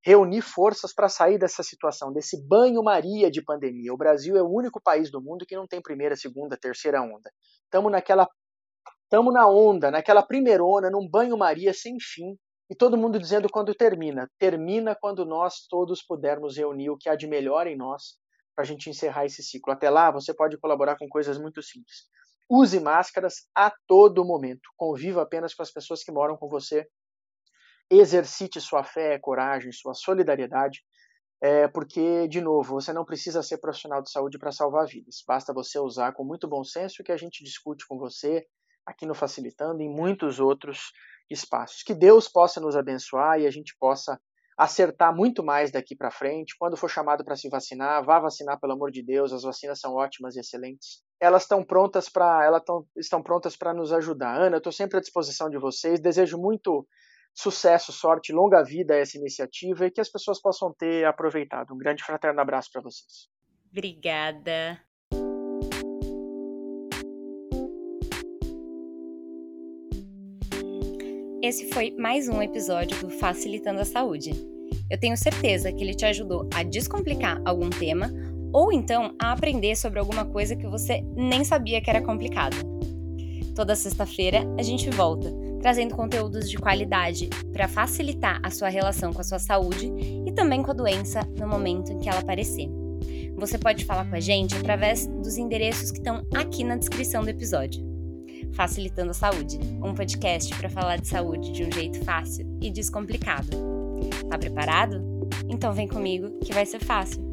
[0.05, 3.93] reunir forças para sair dessa situação, desse banho-maria de pandemia.
[3.93, 7.31] O Brasil é o único país do mundo que não tem primeira, segunda, terceira onda.
[7.65, 8.29] Estamos naquela
[9.07, 12.37] Estamos na onda, naquela primeira onda, num banho-maria sem fim,
[12.69, 14.31] e todo mundo dizendo quando termina.
[14.39, 18.19] Termina quando nós todos pudermos reunir o que há de melhor em nós
[18.55, 19.73] para a gente encerrar esse ciclo.
[19.73, 22.05] Até lá, você pode colaborar com coisas muito simples.
[22.49, 24.69] Use máscaras a todo momento.
[24.77, 26.87] Conviva apenas com as pessoas que moram com você.
[27.91, 30.81] Exercite sua fé, coragem, sua solidariedade.
[31.41, 35.23] É, porque, de novo, você não precisa ser profissional de saúde para salvar vidas.
[35.27, 38.47] Basta você usar com muito bom senso que a gente discute com você
[38.87, 40.93] aqui no Facilitando e em muitos outros
[41.31, 41.83] espaços.
[41.83, 44.19] Que Deus possa nos abençoar e a gente possa
[44.57, 46.57] acertar muito mais daqui para frente.
[46.59, 49.33] Quando for chamado para se vacinar, vá vacinar pelo amor de Deus.
[49.33, 51.03] As vacinas são ótimas e excelentes.
[51.21, 54.41] Elas estão prontas para elas tão, estão prontas para nos ajudar.
[54.41, 56.01] Ana, estou sempre à disposição de vocês.
[56.01, 56.87] Desejo muito
[57.35, 61.75] sucesso, sorte, longa vida a essa iniciativa e que as pessoas possam ter aproveitado.
[61.75, 63.29] Um grande fraterno abraço para vocês.
[63.71, 64.81] Obrigada.
[71.47, 74.33] Esse foi mais um episódio do Facilitando a Saúde.
[74.91, 78.13] Eu tenho certeza que ele te ajudou a descomplicar algum tema
[78.53, 82.57] ou então a aprender sobre alguma coisa que você nem sabia que era complicado.
[83.55, 89.21] Toda sexta-feira a gente volta, trazendo conteúdos de qualidade para facilitar a sua relação com
[89.21, 89.89] a sua saúde
[90.27, 92.69] e também com a doença no momento em que ela aparecer.
[93.37, 97.31] Você pode falar com a gente através dos endereços que estão aqui na descrição do
[97.31, 97.86] episódio.
[98.57, 103.51] Facilitando a Saúde, um podcast para falar de saúde de um jeito fácil e descomplicado.
[104.31, 105.05] Tá preparado?
[105.47, 107.26] Então vem comigo que vai ser fácil.